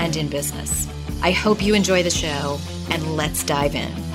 and 0.00 0.16
in 0.16 0.28
business. 0.28 0.88
I 1.22 1.30
hope 1.30 1.62
you 1.62 1.74
enjoy 1.74 2.02
the 2.02 2.10
show, 2.10 2.58
and 2.90 3.16
let's 3.16 3.44
dive 3.44 3.74
in. 3.74 4.09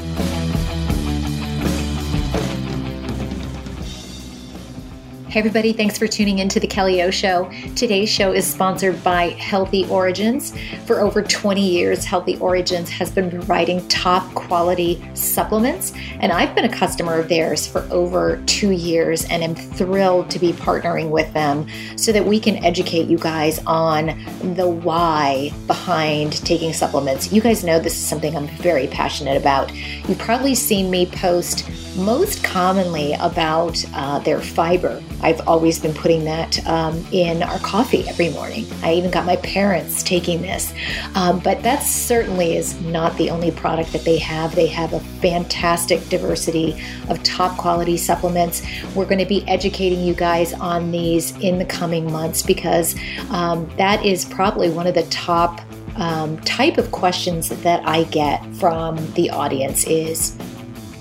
Hey, 5.36 5.40
everybody, 5.40 5.74
thanks 5.74 5.98
for 5.98 6.08
tuning 6.08 6.40
in 6.40 6.48
to 6.48 6.62
the 6.62 6.68
Kelly 6.68 7.02
O 7.02 7.12
Show. 7.12 7.52
Today's 7.76 8.08
show 8.08 8.32
is 8.32 8.48
sponsored 8.48 9.04
by 9.04 9.32
Healthy 9.32 9.86
Origins. 9.90 10.54
For 10.86 11.02
over 11.02 11.22
20 11.22 11.60
years, 11.60 12.06
Healthy 12.06 12.38
Origins 12.38 12.90
has 12.92 13.12
been 13.12 13.30
providing 13.30 13.86
top 13.90 14.34
quality 14.34 15.06
supplements, 15.14 15.92
and 16.22 16.32
I've 16.32 16.56
been 16.56 16.64
a 16.64 16.74
customer 16.74 17.20
of 17.20 17.28
theirs 17.28 17.68
for 17.68 17.82
over 17.92 18.42
two 18.46 18.72
years 18.72 19.26
and 19.26 19.44
am 19.44 19.56
thrilled 19.56 20.30
to 20.30 20.40
be 20.40 20.54
partnering 20.54 21.10
with 21.10 21.34
them 21.34 21.68
so 21.98 22.14
that 22.14 22.26
we 22.26 22.40
can 22.40 22.64
educate 22.64 23.10
you 23.10 23.18
guys 23.18 23.60
on 23.66 24.18
the 24.56 24.70
why 24.70 25.52
behind 25.68 26.46
taking 26.46 26.72
supplements. 26.72 27.34
You 27.34 27.42
guys 27.42 27.62
know 27.62 27.78
this 27.78 27.92
is 27.92 28.08
something 28.08 28.38
I'm 28.38 28.48
very 28.48 28.88
passionate 28.88 29.36
about. 29.36 29.76
You've 30.08 30.18
probably 30.18 30.56
seen 30.56 30.90
me 30.90 31.08
post 31.08 31.70
most 31.96 32.44
commonly 32.44 33.14
about 33.14 33.84
uh, 33.94 34.20
their 34.20 34.42
fiber. 34.42 35.02
I've 35.22 35.48
always 35.48 35.80
been 35.80 35.94
putting 35.94 36.26
that 36.26 36.66
um, 36.68 37.06
in 37.12 37.42
our 37.44 37.60
coffee 37.60 38.08
every 38.08 38.30
morning. 38.30 38.66
I 38.84 38.94
even 38.94 39.12
got 39.12 39.26
my 39.26 39.38
parents 39.38 40.04
taking 40.04 40.42
this. 40.42 40.74
Um, 41.16 41.40
but 41.40 41.64
that 41.64 41.80
certainly 41.80 42.56
is 42.56 42.80
not 42.82 43.18
the 43.18 43.30
only 43.30 43.52
product 43.52 43.92
that 43.94 44.04
they 44.04 44.18
have. 44.18 44.54
They 44.56 44.68
have 44.68 44.94
a 44.94 45.00
fantastic 45.00 46.08
diversity 46.10 46.82
of 47.10 47.22
top 47.24 47.58
quality 47.58 47.98
supplements. 47.98 48.62
We're 48.94 49.06
going 49.06 49.20
to 49.20 49.26
be 49.26 49.48
educating 49.48 50.02
you 50.02 50.14
guys 50.14 50.54
on 50.54 50.92
these 50.92 51.38
in 51.40 51.58
the 51.58 51.66
coming 51.66 52.12
months 52.12 52.42
because 52.42 52.96
um, 53.30 53.70
that 53.78 54.06
is 54.06 54.26
probably 54.26 54.70
one 54.70 54.88
of 54.88 54.96
the 54.96 55.04
top 55.04 55.62
um, 55.96 56.38
type 56.42 56.78
of 56.78 56.92
questions 56.92 57.50
that 57.50 57.86
I 57.88 58.04
get 58.06 58.46
from 58.56 58.96
the 59.14 59.30
audience 59.30 59.86
is 59.86 60.38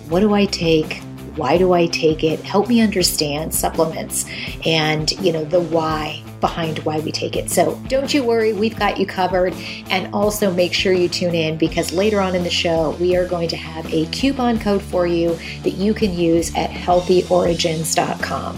what 0.09 0.21
do 0.21 0.35
I 0.35 0.45
take? 0.47 1.03
Why 1.37 1.59
do 1.59 1.73
I 1.73 1.87
take 1.87 2.23
it? 2.23 2.41
Help 2.41 2.69
me 2.69 2.81
understand 2.81 3.55
supplements 3.55 4.27
and, 4.65 5.11
you 5.13 5.33
know, 5.33 5.45
the 5.45 5.61
why 5.61 6.23
behind 6.41 6.79
why 6.81 7.01
we 7.01 7.11
take 7.11 7.37
it. 7.37 7.51
So 7.51 7.81
don't 7.89 8.13
you 8.13 8.23
worry, 8.23 8.53
we've 8.53 8.79
got 8.79 8.99
you 8.99 9.07
covered. 9.07 9.55
And 9.89 10.15
also 10.15 10.53
make 10.53 10.75
sure 10.75 10.93
you 10.93 11.09
tune 11.09 11.35
in 11.35 11.57
because 11.57 11.93
later 11.93 12.21
on 12.21 12.35
in 12.35 12.45
the 12.45 12.51
show, 12.51 12.91
we 13.01 13.17
are 13.17 13.27
going 13.27 13.49
to 13.49 13.57
have 13.57 13.93
a 13.93 14.07
coupon 14.07 14.61
code 14.61 14.83
for 14.83 15.07
you 15.07 15.35
that 15.63 15.73
you 15.73 15.95
can 15.95 16.13
use 16.13 16.55
at 16.55 16.71
healthyorigins.com. 16.71 18.57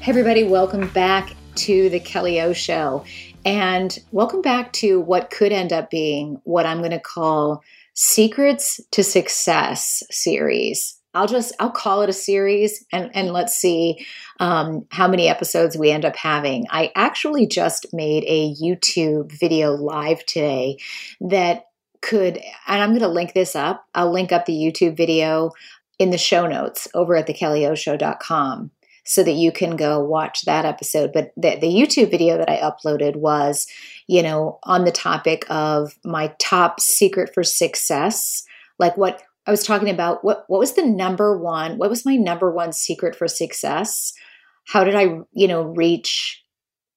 Hey, 0.00 0.10
everybody, 0.10 0.44
welcome 0.44 0.88
back 0.90 1.34
to 1.56 1.88
the 1.88 1.98
Kelly 1.98 2.40
O 2.42 2.52
Show. 2.52 3.04
And 3.44 3.98
welcome 4.12 4.42
back 4.42 4.72
to 4.74 5.00
what 5.00 5.30
could 5.30 5.52
end 5.52 5.72
up 5.72 5.90
being 5.90 6.40
what 6.44 6.66
I'm 6.66 6.78
going 6.78 6.90
to 6.90 7.00
call 7.00 7.64
Secrets 8.00 8.80
to 8.92 9.02
Success 9.02 10.04
series. 10.08 10.96
I'll 11.14 11.26
just 11.26 11.52
I'll 11.58 11.72
call 11.72 12.02
it 12.02 12.08
a 12.08 12.12
series 12.12 12.84
and 12.92 13.10
and 13.12 13.32
let's 13.32 13.54
see 13.54 14.06
um, 14.38 14.86
how 14.92 15.08
many 15.08 15.26
episodes 15.26 15.76
we 15.76 15.90
end 15.90 16.04
up 16.04 16.14
having. 16.14 16.66
I 16.70 16.92
actually 16.94 17.48
just 17.48 17.92
made 17.92 18.22
a 18.28 18.54
YouTube 18.54 19.32
video 19.32 19.72
live 19.72 20.24
today 20.26 20.78
that 21.22 21.64
could 22.00 22.38
and 22.68 22.80
I'm 22.80 22.90
going 22.90 23.00
to 23.00 23.08
link 23.08 23.34
this 23.34 23.56
up. 23.56 23.84
I'll 23.96 24.12
link 24.12 24.30
up 24.30 24.46
the 24.46 24.52
YouTube 24.52 24.96
video 24.96 25.50
in 25.98 26.10
the 26.10 26.18
show 26.18 26.46
notes 26.46 26.86
over 26.94 27.16
at 27.16 27.26
thekellyoShow.com 27.26 28.70
so 29.08 29.22
that 29.22 29.32
you 29.32 29.50
can 29.50 29.74
go 29.74 30.04
watch 30.04 30.42
that 30.42 30.66
episode. 30.66 31.12
But 31.14 31.32
the, 31.34 31.56
the 31.58 31.66
YouTube 31.66 32.10
video 32.10 32.36
that 32.36 32.50
I 32.50 32.58
uploaded 32.58 33.16
was, 33.16 33.66
you 34.06 34.22
know, 34.22 34.58
on 34.64 34.84
the 34.84 34.92
topic 34.92 35.46
of 35.48 35.94
my 36.04 36.34
top 36.38 36.78
secret 36.78 37.32
for 37.32 37.42
success, 37.42 38.44
like 38.78 38.98
what 38.98 39.22
I 39.46 39.50
was 39.50 39.64
talking 39.64 39.88
about. 39.88 40.22
What 40.22 40.44
what 40.48 40.58
was 40.60 40.74
the 40.74 40.84
number 40.84 41.38
one? 41.38 41.78
What 41.78 41.88
was 41.88 42.04
my 42.04 42.16
number 42.16 42.52
one 42.52 42.72
secret 42.72 43.16
for 43.16 43.26
success? 43.26 44.12
How 44.68 44.84
did 44.84 44.94
I, 44.94 45.20
you 45.32 45.48
know, 45.48 45.62
reach? 45.62 46.44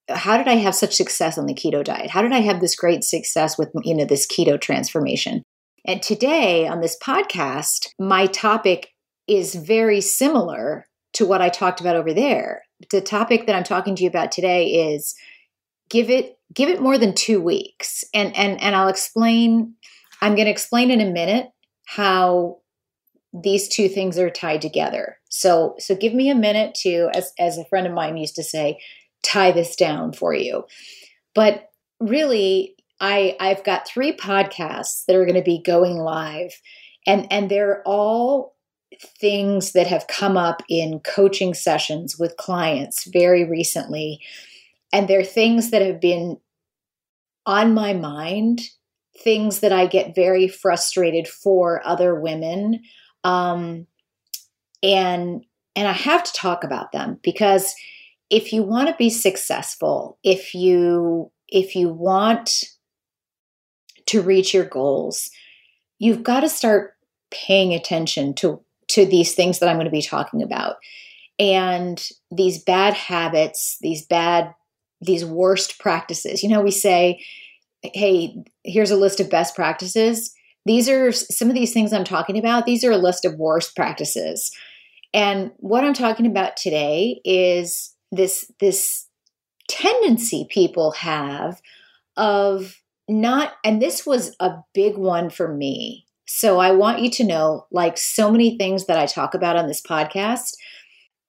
How 0.09 0.35
did 0.35 0.49
I 0.49 0.55
have 0.55 0.75
such 0.75 0.93
success 0.93 1.37
on 1.37 1.45
the 1.45 1.53
keto 1.53 1.81
diet? 1.81 2.09
How 2.09 2.21
did 2.21 2.33
I 2.33 2.41
have 2.41 2.59
this 2.59 2.75
great 2.75 3.05
success 3.05 3.57
with, 3.57 3.69
you 3.83 3.95
know, 3.95 4.03
this 4.03 4.27
keto 4.27 4.59
transformation? 4.59 5.43
And 5.85 6.03
today 6.03 6.67
on 6.67 6.81
this 6.81 6.97
podcast, 7.01 7.87
my 7.97 8.25
topic 8.25 8.89
is 9.27 9.55
very 9.55 10.01
similar 10.01 10.87
to 11.13 11.25
what 11.25 11.41
I 11.41 11.49
talked 11.49 11.81
about 11.81 11.95
over 11.95 12.13
there. 12.13 12.63
The 12.89 13.01
topic 13.01 13.45
that 13.45 13.55
I'm 13.55 13.63
talking 13.63 13.95
to 13.95 14.03
you 14.03 14.09
about 14.09 14.31
today 14.31 14.93
is 14.93 15.15
give 15.89 16.09
it 16.09 16.37
give 16.53 16.69
it 16.69 16.81
more 16.81 16.97
than 16.97 17.13
2 17.13 17.41
weeks. 17.41 18.03
And 18.13 18.35
and 18.35 18.61
and 18.61 18.75
I'll 18.75 18.87
explain 18.87 19.75
I'm 20.21 20.35
going 20.35 20.45
to 20.45 20.51
explain 20.51 20.91
in 20.91 21.01
a 21.01 21.11
minute 21.11 21.49
how 21.85 22.59
these 23.33 23.67
two 23.67 23.87
things 23.87 24.19
are 24.19 24.29
tied 24.29 24.61
together. 24.61 25.17
So 25.29 25.75
so 25.79 25.95
give 25.95 26.13
me 26.13 26.29
a 26.29 26.35
minute 26.35 26.75
to 26.81 27.09
as 27.13 27.33
as 27.39 27.57
a 27.57 27.65
friend 27.65 27.87
of 27.87 27.93
mine 27.93 28.17
used 28.17 28.35
to 28.35 28.43
say 28.43 28.79
tie 29.23 29.51
this 29.51 29.75
down 29.75 30.13
for 30.13 30.33
you. 30.33 30.65
But 31.35 31.69
really 31.99 32.75
I 32.99 33.35
I've 33.39 33.63
got 33.63 33.87
3 33.87 34.13
podcasts 34.13 35.05
that 35.05 35.15
are 35.15 35.25
going 35.25 35.35
to 35.35 35.41
be 35.41 35.61
going 35.61 35.97
live 35.97 36.53
and 37.05 37.31
and 37.31 37.49
they're 37.49 37.81
all 37.85 38.55
things 38.99 39.71
that 39.71 39.87
have 39.87 40.07
come 40.07 40.37
up 40.37 40.61
in 40.69 40.99
coaching 40.99 41.53
sessions 41.53 42.17
with 42.17 42.37
clients 42.37 43.05
very 43.05 43.43
recently. 43.43 44.19
And 44.91 45.07
they're 45.07 45.23
things 45.23 45.71
that 45.71 45.81
have 45.81 46.01
been 46.01 46.37
on 47.45 47.73
my 47.73 47.93
mind, 47.93 48.61
things 49.17 49.59
that 49.59 49.71
I 49.71 49.85
get 49.87 50.15
very 50.15 50.47
frustrated 50.47 51.27
for 51.27 51.85
other 51.85 52.19
women. 52.19 52.81
Um, 53.23 53.87
and 54.83 55.45
and 55.75 55.87
I 55.87 55.93
have 55.93 56.23
to 56.23 56.33
talk 56.33 56.63
about 56.63 56.91
them 56.91 57.19
because 57.23 57.73
if 58.29 58.51
you 58.51 58.63
want 58.63 58.89
to 58.89 58.95
be 58.95 59.09
successful, 59.09 60.17
if 60.23 60.53
you 60.53 61.31
if 61.47 61.75
you 61.75 61.89
want 61.89 62.63
to 64.07 64.21
reach 64.21 64.53
your 64.53 64.65
goals, 64.65 65.29
you've 65.99 66.23
got 66.23 66.41
to 66.41 66.49
start 66.49 66.95
paying 67.29 67.73
attention 67.73 68.33
to 68.35 68.61
to 68.91 69.05
these 69.05 69.33
things 69.33 69.59
that 69.59 69.69
I'm 69.69 69.75
going 69.75 69.85
to 69.85 69.91
be 69.91 70.01
talking 70.01 70.41
about. 70.41 70.77
And 71.39 72.01
these 72.29 72.63
bad 72.63 72.93
habits, 72.93 73.77
these 73.81 74.05
bad, 74.05 74.53
these 75.01 75.25
worst 75.25 75.79
practices. 75.79 76.43
You 76.43 76.49
know, 76.49 76.61
we 76.61 76.71
say, 76.71 77.23
hey, 77.81 78.35
here's 78.63 78.91
a 78.91 78.95
list 78.95 79.19
of 79.19 79.29
best 79.29 79.55
practices. 79.55 80.33
these 80.65 80.87
are 80.87 81.11
some 81.11 81.49
of 81.49 81.55
these 81.55 81.73
things 81.73 81.91
I'm 81.91 82.03
talking 82.03 82.37
about. 82.37 82.65
These 82.65 82.83
are 82.83 82.91
a 82.91 82.97
list 82.97 83.25
of 83.25 83.35
worst 83.35 83.75
practices. 83.75 84.51
And 85.13 85.51
what 85.57 85.83
I'm 85.83 85.93
talking 85.93 86.27
about 86.27 86.55
today 86.55 87.19
is 87.25 87.95
this 88.11 88.51
this 88.59 89.07
tendency 89.67 90.47
people 90.49 90.91
have 90.91 91.61
of 92.17 92.75
not 93.07 93.53
and 93.63 93.81
this 93.81 94.05
was 94.05 94.35
a 94.39 94.57
big 94.73 94.97
one 94.97 95.29
for 95.29 95.53
me. 95.53 96.05
So 96.33 96.59
I 96.59 96.71
want 96.71 97.01
you 97.01 97.11
to 97.11 97.25
know 97.25 97.67
like 97.71 97.97
so 97.97 98.31
many 98.31 98.57
things 98.57 98.85
that 98.85 98.97
I 98.97 99.05
talk 99.05 99.33
about 99.33 99.57
on 99.57 99.67
this 99.67 99.81
podcast, 99.81 100.53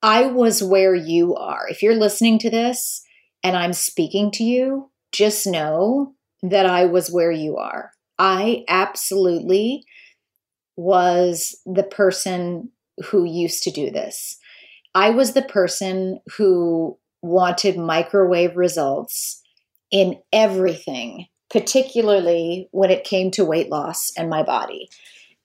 I 0.01 0.27
was 0.27 0.63
where 0.63 0.95
you 0.95 1.35
are. 1.35 1.67
If 1.67 1.83
you're 1.83 1.93
listening 1.93 2.39
to 2.39 2.49
this 2.49 3.03
and 3.43 3.57
I'm 3.57 3.73
speaking 3.73 4.31
to 4.31 4.45
you, 4.45 4.89
just 5.11 5.45
know 5.45 6.13
that 6.41 6.65
I 6.65 6.85
was 6.85 7.11
where 7.11 7.31
you 7.31 7.57
are. 7.57 7.91
I 8.17 8.63
absolutely 8.69 9.83
was 10.77 11.53
the 11.65 11.83
person 11.83 12.71
who 13.09 13.25
used 13.25 13.61
to 13.63 13.71
do 13.71 13.91
this. 13.91 14.37
I 14.95 15.09
was 15.09 15.33
the 15.33 15.41
person 15.41 16.21
who 16.37 16.97
wanted 17.21 17.77
microwave 17.77 18.55
results 18.55 19.41
in 19.91 20.19
everything, 20.31 21.27
particularly 21.53 22.67
when 22.71 22.89
it 22.89 23.03
came 23.03 23.29
to 23.29 23.45
weight 23.45 23.69
loss 23.69 24.11
and 24.17 24.27
my 24.27 24.41
body. 24.41 24.89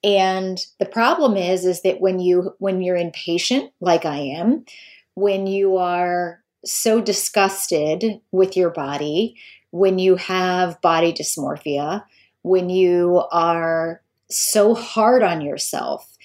And 0.03 0.59
the 0.79 0.87
problem 0.87 1.37
is 1.37 1.65
is 1.65 1.83
that 1.83 2.01
when 2.01 2.19
you 2.19 2.55
when 2.57 2.81
you're 2.81 2.97
impatient 2.97 3.71
like 3.79 4.05
I 4.05 4.17
am, 4.17 4.65
when 5.13 5.45
you 5.45 5.77
are 5.77 6.41
so 6.65 6.99
disgusted 6.99 8.19
with 8.31 8.57
your 8.57 8.71
body, 8.71 9.35
when 9.69 9.99
you 9.99 10.15
have 10.15 10.81
body 10.81 11.13
dysmorphia, 11.13 12.03
when 12.41 12.71
you 12.71 13.23
are 13.31 14.01
so 14.31 14.73
hard 14.73 15.21
on 15.21 15.41
yourself 15.41 16.17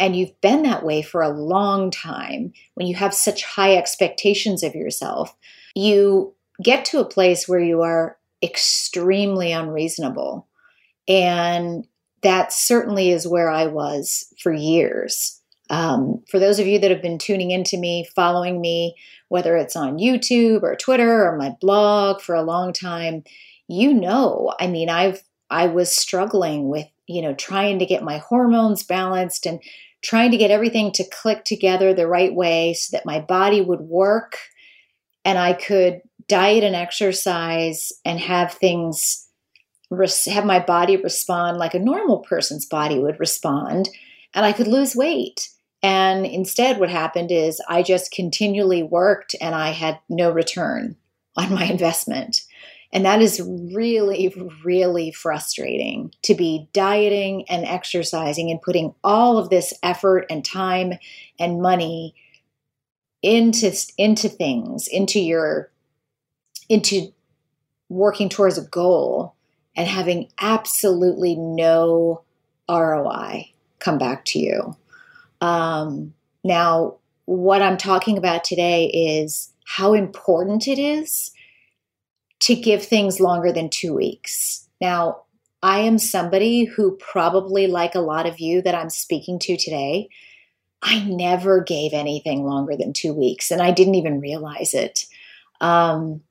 and 0.00 0.16
you've 0.16 0.40
been 0.40 0.64
that 0.64 0.84
way 0.84 1.02
for 1.02 1.22
a 1.22 1.28
long 1.28 1.92
time, 1.92 2.52
when 2.74 2.88
you 2.88 2.96
have 2.96 3.14
such 3.14 3.44
high 3.44 3.76
expectations 3.76 4.64
of 4.64 4.74
yourself, 4.74 5.36
you 5.76 6.34
get 6.62 6.84
to 6.86 6.98
a 6.98 7.08
place 7.08 7.46
where 7.46 7.60
you 7.60 7.82
are 7.82 8.16
extremely 8.42 9.52
unreasonable. 9.52 10.48
And 11.08 11.86
that 12.22 12.52
certainly 12.52 13.10
is 13.10 13.26
where 13.26 13.50
I 13.50 13.66
was 13.66 14.32
for 14.42 14.52
years. 14.52 15.40
Um, 15.70 16.22
for 16.28 16.38
those 16.38 16.58
of 16.58 16.66
you 16.66 16.78
that 16.80 16.90
have 16.90 17.02
been 17.02 17.18
tuning 17.18 17.50
into 17.50 17.76
me, 17.76 18.08
following 18.14 18.60
me, 18.60 18.96
whether 19.28 19.56
it's 19.56 19.76
on 19.76 19.98
YouTube 19.98 20.62
or 20.62 20.74
Twitter 20.74 21.24
or 21.24 21.36
my 21.36 21.54
blog 21.60 22.20
for 22.20 22.34
a 22.34 22.42
long 22.42 22.72
time, 22.72 23.22
you 23.68 23.94
know, 23.94 24.52
I 24.58 24.66
mean, 24.66 24.90
I've 24.90 25.22
I 25.48 25.66
was 25.66 25.96
struggling 25.96 26.68
with, 26.68 26.86
you 27.06 27.22
know, 27.22 27.34
trying 27.34 27.80
to 27.80 27.86
get 27.86 28.04
my 28.04 28.18
hormones 28.18 28.82
balanced 28.84 29.46
and 29.46 29.60
trying 30.02 30.30
to 30.30 30.36
get 30.36 30.50
everything 30.50 30.92
to 30.92 31.08
click 31.08 31.44
together 31.44 31.92
the 31.92 32.06
right 32.06 32.34
way 32.34 32.74
so 32.74 32.96
that 32.96 33.06
my 33.06 33.20
body 33.20 33.60
would 33.60 33.80
work 33.80 34.38
and 35.24 35.38
I 35.38 35.52
could 35.52 36.00
diet 36.30 36.62
and 36.62 36.76
exercise 36.76 37.92
and 38.04 38.20
have 38.20 38.54
things 38.54 39.26
have 40.26 40.44
my 40.44 40.60
body 40.60 40.96
respond 40.96 41.58
like 41.58 41.74
a 41.74 41.78
normal 41.80 42.20
person's 42.20 42.64
body 42.64 43.00
would 43.00 43.18
respond 43.18 43.88
and 44.32 44.46
I 44.46 44.52
could 44.52 44.68
lose 44.68 44.94
weight. 44.94 45.50
And 45.82 46.24
instead, 46.24 46.78
what 46.78 46.90
happened 46.90 47.32
is 47.32 47.60
I 47.68 47.82
just 47.82 48.12
continually 48.12 48.84
worked 48.84 49.34
and 49.40 49.52
I 49.52 49.70
had 49.70 49.98
no 50.08 50.30
return 50.30 50.94
on 51.36 51.52
my 51.52 51.64
investment. 51.64 52.42
And 52.92 53.04
that 53.04 53.20
is 53.20 53.42
really, 53.74 54.32
really 54.64 55.10
frustrating 55.10 56.12
to 56.22 56.34
be 56.34 56.68
dieting 56.72 57.48
and 57.48 57.64
exercising 57.64 58.48
and 58.48 58.62
putting 58.62 58.94
all 59.02 59.38
of 59.38 59.50
this 59.50 59.74
effort 59.82 60.26
and 60.30 60.44
time 60.44 60.92
and 61.40 61.60
money 61.60 62.14
into 63.22 63.72
into 63.98 64.28
things, 64.28 64.86
into 64.86 65.20
your 65.20 65.70
into 66.70 67.12
working 67.90 68.30
towards 68.30 68.56
a 68.56 68.62
goal 68.62 69.34
and 69.76 69.86
having 69.86 70.28
absolutely 70.40 71.34
no 71.34 72.22
ROI 72.70 73.50
come 73.80 73.98
back 73.98 74.24
to 74.26 74.38
you. 74.38 74.76
Um, 75.40 76.14
now, 76.44 76.96
what 77.26 77.60
I'm 77.60 77.76
talking 77.76 78.16
about 78.16 78.44
today 78.44 78.86
is 78.86 79.52
how 79.66 79.92
important 79.92 80.68
it 80.68 80.78
is 80.78 81.32
to 82.40 82.54
give 82.54 82.84
things 82.84 83.20
longer 83.20 83.52
than 83.52 83.68
two 83.68 83.94
weeks. 83.94 84.66
Now, 84.80 85.22
I 85.62 85.80
am 85.80 85.98
somebody 85.98 86.64
who 86.64 86.96
probably, 86.96 87.66
like 87.66 87.94
a 87.94 88.00
lot 88.00 88.26
of 88.26 88.40
you 88.40 88.62
that 88.62 88.74
I'm 88.74 88.90
speaking 88.90 89.38
to 89.40 89.56
today, 89.56 90.08
I 90.82 91.04
never 91.04 91.62
gave 91.62 91.92
anything 91.92 92.44
longer 92.44 92.76
than 92.76 92.92
two 92.92 93.12
weeks, 93.12 93.50
and 93.50 93.60
I 93.60 93.70
didn't 93.70 93.96
even 93.96 94.20
realize 94.20 94.72
it. 94.72 95.04
Um, 95.60 96.22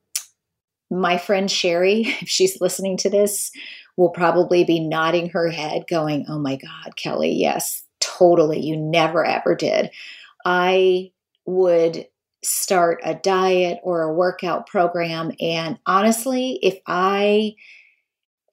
my 0.90 1.18
friend 1.18 1.50
Sherry, 1.50 2.02
if 2.22 2.30
she's 2.30 2.62
listening 2.62 2.98
to 2.98 3.10
this, 3.10 3.52
will 3.98 4.10
probably 4.10 4.64
be 4.64 4.80
nodding 4.80 5.30
her 5.30 5.50
head, 5.50 5.86
going, 5.90 6.26
Oh 6.30 6.40
my 6.40 6.56
God, 6.56 6.96
Kelly, 6.96 7.34
yes, 7.34 7.84
totally. 8.00 8.60
You 8.60 8.78
never 8.78 9.26
ever 9.26 9.56
did. 9.56 9.92
I 10.46 11.12
would 11.46 12.08
start 12.44 13.02
a 13.04 13.16
diet 13.16 13.80
or 13.84 14.04
a 14.04 14.14
workout 14.14 14.68
program. 14.68 15.34
And 15.42 15.78
honestly, 15.86 16.60
if 16.64 16.80
I 16.88 17.56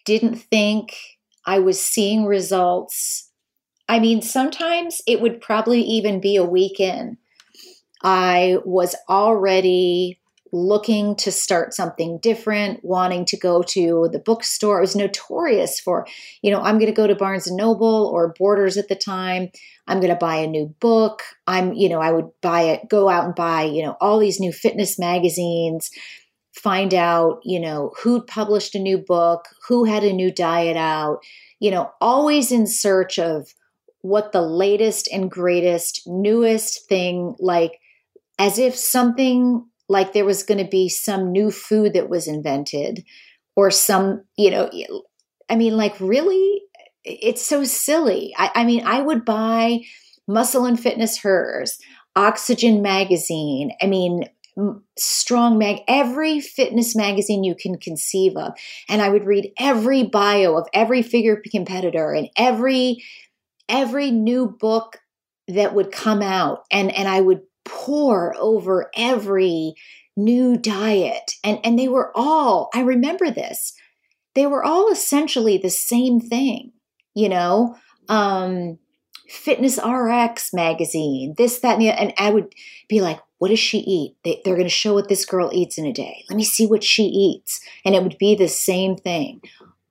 didn't 0.05 0.37
think 0.37 0.97
I 1.45 1.61
was 1.61 1.81
seeing 1.81 2.27
results, 2.27 3.31
I 3.89 4.01
mean, 4.01 4.23
sometimes 4.23 5.01
it 5.07 5.21
would 5.21 5.41
probably 5.41 5.83
even 5.83 6.21
be 6.21 6.37
a 6.37 6.45
weekend. 6.45 7.19
I 8.03 8.59
was 8.65 8.97
already 9.09 10.19
looking 10.53 11.17
to 11.17 11.33
start 11.33 11.75
something 11.75 12.19
different, 12.19 12.85
wanting 12.85 13.25
to 13.27 13.37
go 13.37 13.63
to 13.63 14.09
the 14.13 14.19
bookstore. 14.19 14.79
It 14.79 14.83
was 14.83 14.97
notorious 14.97 15.81
for, 15.81 16.07
you 16.43 16.51
know, 16.51 16.61
I'm 16.61 16.79
going 16.79 16.87
to 16.87 16.93
go 16.93 17.07
to 17.07 17.15
Barnes 17.15 17.47
and 17.47 17.57
Noble 17.57 18.11
or 18.13 18.35
Borders 18.39 18.77
at 18.77 18.89
the 18.89 18.95
time. 18.95 19.51
I'm 19.87 20.01
going 20.01 20.13
to 20.13 20.19
buy 20.19 20.37
a 20.37 20.47
new 20.47 20.75
book. 20.81 21.23
I'm, 21.47 21.73
you 21.75 21.89
know, 21.89 22.01
I 22.01 22.13
would 22.13 22.31
buy 22.43 22.63
it, 22.63 22.89
go 22.89 23.09
out 23.09 23.25
and 23.25 23.35
buy, 23.35 23.65
you 23.65 23.83
know, 23.83 23.97
all 24.01 24.19
these 24.19 24.41
new 24.41 24.53
fitness 24.53 24.99
magazines, 24.99 25.91
find 26.55 26.95
out, 26.95 27.41
you 27.45 27.61
know, 27.61 27.93
who 28.03 28.23
published 28.23 28.75
a 28.75 28.81
new 28.81 28.99
book, 28.99 29.47
who 29.69 29.85
had 29.85 30.05
a 30.05 30.13
new 30.13 30.33
diet 30.33 30.77
out, 30.77 31.19
you 31.61 31.71
know, 31.71 31.91
always 32.01 32.53
in 32.53 32.67
search 32.67 33.19
of 33.19 33.53
what 34.01 34.33
the 34.33 34.43
latest 34.43 35.09
and 35.13 35.31
greatest, 35.31 36.03
newest 36.07 36.89
thing, 36.89 37.35
like 37.39 37.81
as 38.39 38.59
if 38.59 38.77
something 38.77 39.67
like 39.89 40.13
there 40.13 40.25
was 40.25 40.43
going 40.43 40.63
to 40.63 40.71
be 40.71 40.89
some 40.89 41.33
new 41.33 41.51
food 41.51 41.95
that 41.95 42.09
was 42.09 42.27
invented 42.27 43.05
or 43.55 43.71
some, 43.71 44.25
you 44.37 44.51
know, 44.51 44.71
I 45.49 45.57
mean, 45.57 45.77
like 45.77 45.99
really, 46.01 46.63
it's 47.05 47.45
so 47.45 47.65
silly. 47.65 48.35
I, 48.37 48.51
I 48.55 48.65
mean, 48.65 48.85
I 48.85 49.01
would 49.01 49.25
buy 49.25 49.81
Muscle 50.27 50.65
and 50.65 50.79
Fitness 50.79 51.19
Hers, 51.19 51.79
Oxygen 52.17 52.83
Magazine. 52.83 53.71
I 53.81 53.87
mean, 53.87 54.25
strong 54.97 55.59
mag 55.59 55.81
every 55.87 56.41
fitness 56.41 56.97
magazine 56.97 57.45
you 57.45 57.55
can 57.55 57.77
conceive 57.77 58.35
of 58.37 58.55
and 58.89 59.03
i 59.03 59.09
would 59.11 59.27
read 59.27 59.53
every 59.59 60.03
bio 60.03 60.57
of 60.57 60.67
every 60.73 61.03
figure 61.03 61.43
competitor 61.53 62.15
and 62.15 62.31
every 62.39 63.05
every 63.69 64.11
new 64.11 64.49
book 64.49 64.97
that 65.47 65.75
would 65.75 65.93
come 65.93 66.23
out 66.23 66.65
and 66.71 66.91
and 66.93 67.07
i 67.07 67.21
would 67.21 67.43
pour 67.67 68.35
over 68.39 68.91
every 68.97 69.75
new 70.17 70.57
diet. 70.57 71.33
And, 71.45 71.59
and 71.65 71.79
they 71.79 71.89
were 71.89 72.11
all, 72.15 72.71
I 72.73 72.81
remember 72.81 73.31
this, 73.31 73.75
they 74.35 74.47
were 74.47 74.65
all 74.65 74.91
essentially 74.91 75.59
the 75.59 75.71
same 75.71 76.21
thing, 76.21 76.73
you 77.15 77.29
know? 77.29 77.77
Um, 78.09 78.79
Fitness 79.29 79.79
RX 79.85 80.55
magazine, 80.55 81.35
this, 81.37 81.59
that, 81.59 81.81
and 81.81 81.83
the 81.83 81.89
And 81.89 82.15
I 82.17 82.31
would 82.31 82.55
be 82.89 83.01
like, 83.01 83.19
what 83.39 83.49
does 83.49 83.59
she 83.59 83.79
eat? 83.79 84.17
They, 84.25 84.41
they're 84.45 84.55
going 84.55 84.67
to 84.67 84.71
show 84.71 84.95
what 84.95 85.09
this 85.09 85.27
girl 85.27 85.51
eats 85.53 85.79
in 85.79 85.85
a 85.85 85.93
day. 85.93 86.25
Let 86.31 86.37
me 86.37 86.45
see 86.45 86.65
what 86.65 86.85
she 86.85 87.03
eats. 87.03 87.61
And 87.85 87.97
it 87.97 88.05
would 88.05 88.19
be 88.19 88.37
the 88.37 88.49
same 88.49 88.97
thing 88.97 89.41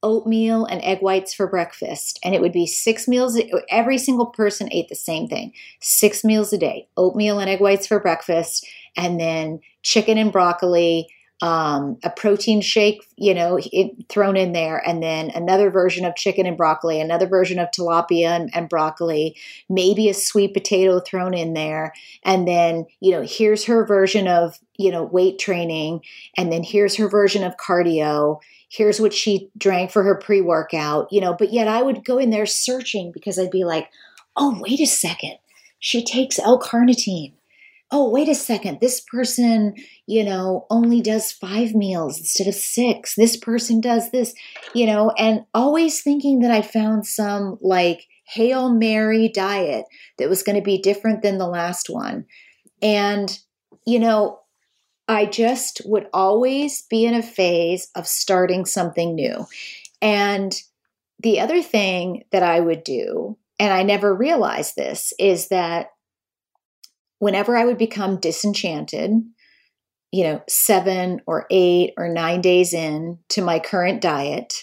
oatmeal 0.06 0.66
and 0.66 0.82
egg 0.84 1.00
whites 1.02 1.34
for 1.34 1.48
breakfast. 1.48 2.20
And 2.24 2.36
it 2.36 2.40
would 2.40 2.54
be 2.54 2.68
six 2.68 3.08
meals. 3.08 3.42
Every 3.70 3.98
single 3.98 4.28
person 4.28 4.70
ate 4.72 4.88
the 4.88 4.96
same 4.96 5.28
thing 5.28 5.52
six 5.82 6.24
meals 6.24 6.54
a 6.54 6.58
day 6.58 6.88
oatmeal 6.96 7.40
and 7.40 7.50
egg 7.50 7.60
whites 7.60 7.88
for 7.88 8.00
breakfast, 8.00 8.66
and 8.96 9.20
then 9.20 9.60
chicken 9.82 10.18
and 10.18 10.32
broccoli 10.32 11.08
um, 11.42 11.98
a 12.04 12.10
protein 12.10 12.62
shake, 12.62 13.06
you 13.18 13.34
know, 13.34 13.60
it, 13.62 14.08
thrown 14.08 14.38
in 14.38 14.54
there, 14.54 14.77
and 14.88 15.04
then 15.04 15.32
another 15.32 15.70
version 15.70 16.06
of 16.06 16.15
chicken 16.15 16.46
and 16.46 16.56
broccoli, 16.56 17.01
another 17.01 17.27
version 17.27 17.60
of 17.60 17.70
tilapia 17.72 18.27
and, 18.27 18.50
and 18.56 18.70
broccoli, 18.70 19.36
maybe 19.70 20.10
a 20.10 20.13
sweet 20.13 20.54
potato 20.54 21.00
thrown 21.00 21.34
in 21.34 21.54
there, 21.54 21.94
and 22.24 22.48
then 22.48 22.86
you 23.01 23.12
know, 23.12 23.22
here's 23.22 23.65
her 23.65 23.86
version 23.86 24.27
of 24.27 24.58
you 24.77 24.92
know 24.92 25.04
weight 25.04 25.38
training, 25.38 26.01
and 26.38 26.51
then 26.51 26.63
here's 26.63 26.96
her 26.96 27.10
version 27.10 27.44
of 27.44 27.58
cardio. 27.58 28.39
Here's 28.70 29.00
what 29.00 29.13
she 29.13 29.50
drank 29.58 29.92
for 29.92 30.04
her 30.04 30.15
pre 30.15 30.42
workout, 30.42 31.12
you 31.12 31.20
know. 31.20 31.34
But 31.34 31.51
yet, 31.51 31.68
I 31.68 31.82
would 31.82 32.06
go 32.06 32.18
in 32.18 32.30
there 32.30 32.46
searching 32.46 33.12
because 33.12 33.38
I'd 33.38 33.51
be 33.51 33.65
like, 33.65 33.89
oh, 34.38 34.58
wait 34.62 34.80
a 34.80 34.86
second, 34.86 35.38
she 35.80 36.04
takes 36.04 36.39
L-carnitine 36.39 37.34
oh, 37.96 38.10
wait 38.10 38.28
a 38.28 38.36
second, 38.36 38.80
this 38.82 39.00
person, 39.00 39.74
you 40.06 40.22
know, 40.22 40.66
only 40.70 41.00
does 41.02 41.32
five 41.32 41.74
meals 41.74 42.20
instead 42.20 42.46
of 42.46 42.54
six. 42.54 43.16
This 43.16 43.38
person 43.38 43.80
does 43.80 44.12
this, 44.12 44.34
you 44.74 44.86
know, 44.86 45.12
and 45.12 45.46
always 45.54 46.02
thinking 46.02 46.40
that 46.40 46.52
I 46.52 46.62
found 46.62 47.08
some 47.08 47.58
like 47.62 48.06
Hail 48.25 48.70
Mary 48.70 49.30
diet 49.30 49.86
that 50.18 50.28
was 50.28 50.44
going 50.44 50.58
to 50.58 50.62
be 50.62 50.78
different 50.78 51.22
than 51.22 51.38
the 51.38 51.48
last 51.48 51.90
one. 51.90 52.25
And, 52.82 53.40
you 53.88 54.00
know, 54.00 54.40
I 55.08 55.25
just 55.25 55.82
would 55.86 56.08
always 56.12 56.82
be 56.90 57.06
in 57.06 57.14
a 57.14 57.24
phase 57.24 57.88
of 57.96 58.08
starting 58.08 58.66
something 58.66 59.16
new. 59.16 59.46
And 60.02 60.54
the 61.20 61.40
other 61.40 61.62
thing 61.62 62.25
that 62.34 62.44
I 62.44 62.60
would 62.60 62.84
do, 62.84 63.38
and 63.58 63.72
I 63.72 63.84
never 63.84 64.14
realized 64.14 64.75
this, 64.75 65.14
is 65.18 65.48
that 65.48 65.92
whenever 67.19 67.55
I 67.55 67.65
would 67.65 67.77
become 67.77 68.19
disenchanted, 68.19 69.12
you 70.12 70.24
know, 70.24 70.41
seven 70.48 71.22
or 71.27 71.45
eight 71.50 71.93
or 71.98 72.07
nine 72.07 72.41
days 72.41 72.74
in 72.74 73.19
to 73.29 73.41
my 73.41 73.60
current 73.60 74.01
diet, 74.01 74.53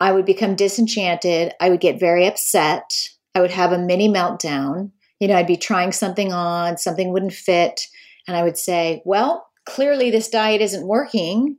I 0.00 0.12
would 0.12 0.24
become 0.24 0.56
disenchanted. 0.56 1.52
I 1.60 1.70
would 1.70 1.80
get 1.80 2.00
very 2.00 2.26
upset. 2.26 2.90
I 3.34 3.40
would 3.40 3.50
have 3.50 3.72
a 3.72 3.78
mini 3.78 4.08
meltdown. 4.08 4.90
You 5.20 5.28
know, 5.28 5.36
I'd 5.36 5.46
be 5.46 5.56
trying 5.56 5.92
something 5.92 6.32
on, 6.32 6.76
something 6.76 7.12
wouldn't 7.12 7.32
fit. 7.32 7.86
And 8.26 8.36
I 8.36 8.42
would 8.42 8.58
say, 8.58 9.02
well, 9.04 9.46
clearly 9.64 10.10
this 10.10 10.28
diet 10.28 10.60
isn't 10.60 10.86
working. 10.86 11.56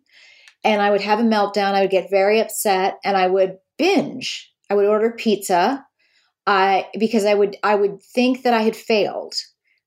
And 0.63 0.81
I 0.81 0.91
would 0.91 1.01
have 1.01 1.19
a 1.19 1.23
meltdown. 1.23 1.73
I 1.73 1.81
would 1.81 1.89
get 1.89 2.09
very 2.09 2.39
upset 2.39 2.99
and 3.03 3.17
I 3.17 3.27
would 3.27 3.57
binge. 3.77 4.51
I 4.69 4.75
would 4.75 4.85
order 4.85 5.11
pizza. 5.11 5.85
I 6.45 6.87
because 6.99 7.25
I 7.25 7.33
would 7.33 7.57
I 7.63 7.75
would 7.75 8.01
think 8.03 8.43
that 8.43 8.53
I 8.53 8.61
had 8.61 8.75
failed 8.75 9.33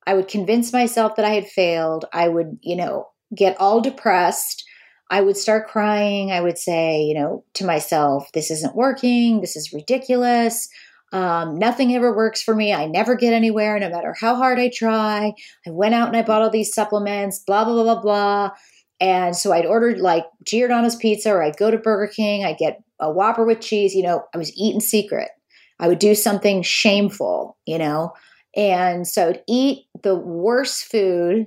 I 0.07 0.13
would 0.13 0.29
convince 0.29 0.71
myself 0.71 1.15
that 1.17 1.25
I 1.25 1.31
had 1.31 1.47
failed. 1.47 2.05
I 2.13 2.29
would, 2.29 2.57
you 2.61 2.77
know, 2.77 3.09
get 3.35 3.59
all 3.59 3.81
depressed. 3.81 4.63
I 5.09 5.21
would 5.21 5.35
start 5.35 5.67
crying. 5.67 6.31
I 6.31 6.39
would 6.39 6.57
say, 6.57 7.01
you 7.01 7.13
know, 7.13 7.43
to 7.55 7.65
myself, 7.65 8.31
this 8.33 8.49
isn't 8.49 8.75
working. 8.75 9.41
This 9.41 9.57
is 9.57 9.73
ridiculous. 9.73 10.69
Um, 11.11 11.59
nothing 11.59 11.93
ever 11.93 12.15
works 12.15 12.41
for 12.41 12.55
me. 12.55 12.73
I 12.73 12.85
never 12.85 13.15
get 13.15 13.33
anywhere, 13.33 13.79
no 13.79 13.89
matter 13.89 14.15
how 14.19 14.35
hard 14.35 14.59
I 14.59 14.69
try. 14.69 15.33
I 15.65 15.69
went 15.69 15.93
out 15.93 16.07
and 16.07 16.17
I 16.17 16.21
bought 16.21 16.41
all 16.41 16.49
these 16.49 16.73
supplements, 16.73 17.39
blah, 17.39 17.65
blah, 17.65 17.73
blah, 17.73 17.95
blah, 17.95 18.01
blah. 18.01 18.51
And 18.99 19.35
so 19.35 19.51
I'd 19.51 19.65
ordered 19.65 19.99
like 19.99 20.25
Giordano's 20.45 20.95
pizza 20.95 21.31
or 21.31 21.43
I'd 21.43 21.57
go 21.57 21.69
to 21.69 21.77
Burger 21.77 22.11
King, 22.13 22.45
I'd 22.45 22.57
get 22.57 22.81
a 22.99 23.11
Whopper 23.11 23.45
with 23.45 23.61
cheese. 23.61 23.93
You 23.93 24.03
know, 24.03 24.23
I 24.33 24.37
was 24.37 24.55
eating 24.57 24.79
secret. 24.79 25.29
I 25.79 25.87
would 25.87 25.99
do 25.99 26.15
something 26.15 26.63
shameful, 26.63 27.57
you 27.65 27.77
know. 27.77 28.13
And 28.57 29.07
so 29.07 29.29
I'd 29.29 29.43
eat 29.47 29.85
the 30.01 30.15
worst 30.15 30.85
food 30.85 31.45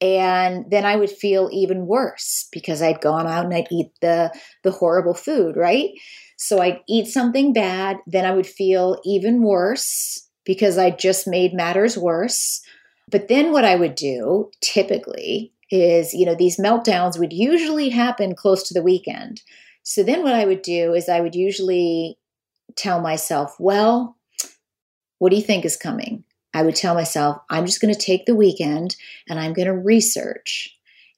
and 0.00 0.64
then 0.70 0.84
I 0.84 0.96
would 0.96 1.10
feel 1.10 1.48
even 1.52 1.86
worse 1.86 2.48
because 2.52 2.80
I'd 2.82 3.00
gone 3.00 3.26
out 3.26 3.44
and 3.44 3.54
I'd 3.54 3.68
eat 3.70 3.90
the 4.00 4.32
the 4.62 4.70
horrible 4.70 5.14
food, 5.14 5.56
right? 5.56 5.90
So 6.36 6.60
I'd 6.60 6.80
eat 6.88 7.06
something 7.06 7.52
bad, 7.52 7.98
then 8.06 8.24
I 8.24 8.32
would 8.32 8.46
feel 8.46 9.00
even 9.04 9.42
worse 9.42 10.28
because 10.44 10.78
I 10.78 10.90
just 10.90 11.28
made 11.28 11.54
matters 11.54 11.96
worse. 11.96 12.60
But 13.10 13.28
then 13.28 13.52
what 13.52 13.64
I 13.64 13.76
would 13.76 13.94
do 13.94 14.50
typically 14.60 15.52
is, 15.70 16.14
you 16.14 16.26
know, 16.26 16.34
these 16.34 16.58
meltdowns 16.58 17.18
would 17.18 17.32
usually 17.32 17.88
happen 17.88 18.34
close 18.34 18.64
to 18.64 18.74
the 18.74 18.82
weekend. 18.82 19.40
So 19.84 20.02
then 20.02 20.22
what 20.22 20.34
I 20.34 20.44
would 20.44 20.62
do 20.62 20.94
is 20.94 21.08
I 21.08 21.20
would 21.20 21.34
usually 21.34 22.18
tell 22.76 23.00
myself, 23.00 23.56
well, 23.58 24.16
what 25.18 25.30
do 25.30 25.36
you 25.36 25.42
think 25.42 25.64
is 25.64 25.76
coming? 25.76 26.24
I 26.54 26.62
would 26.62 26.76
tell 26.76 26.94
myself, 26.94 27.38
I'm 27.50 27.66
just 27.66 27.80
going 27.80 27.94
to 27.94 28.00
take 28.00 28.26
the 28.26 28.34
weekend 28.34 28.96
and 29.28 29.38
I'm 29.38 29.52
going 29.52 29.68
to 29.68 29.76
research 29.76 30.76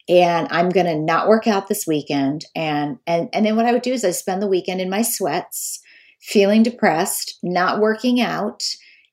and 0.08 0.46
I'm 0.50 0.68
going 0.68 0.86
to 0.86 0.98
not 0.98 1.28
work 1.28 1.46
out 1.46 1.68
this 1.68 1.86
weekend. 1.86 2.44
And, 2.54 2.98
and, 3.06 3.28
and 3.32 3.44
then 3.44 3.56
what 3.56 3.66
I 3.66 3.72
would 3.72 3.82
do 3.82 3.92
is 3.92 4.04
I 4.04 4.10
spend 4.10 4.42
the 4.42 4.48
weekend 4.48 4.80
in 4.80 4.90
my 4.90 5.02
sweats, 5.02 5.80
feeling 6.20 6.62
depressed, 6.62 7.38
not 7.42 7.80
working 7.80 8.20
out. 8.20 8.62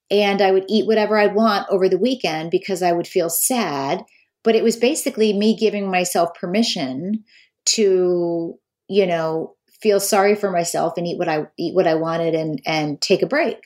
And 0.10 0.42
I 0.42 0.52
would 0.52 0.66
eat 0.68 0.88
whatever 0.88 1.18
I 1.18 1.28
want 1.28 1.68
over 1.70 1.88
the 1.88 1.98
weekend 1.98 2.52
because 2.52 2.84
I 2.84 2.92
would 2.92 3.08
feel 3.08 3.30
sad. 3.30 4.04
But 4.44 4.56
it 4.56 4.64
was 4.64 4.76
basically 4.76 5.34
me 5.34 5.56
giving 5.56 5.90
myself 5.90 6.34
permission 6.34 7.24
to, 7.68 8.60
you 8.88 9.06
know, 9.06 9.56
feel 9.82 10.00
sorry 10.00 10.36
for 10.36 10.52
myself 10.52 10.94
and 10.98 11.08
eat 11.08 11.18
what 11.18 11.30
I 11.30 11.48
eat 11.58 11.74
what 11.74 11.88
I 11.88 11.96
wanted 11.96 12.36
and 12.36 12.62
and 12.66 13.00
take 13.02 13.22
a 13.22 13.28
break. 13.28 13.60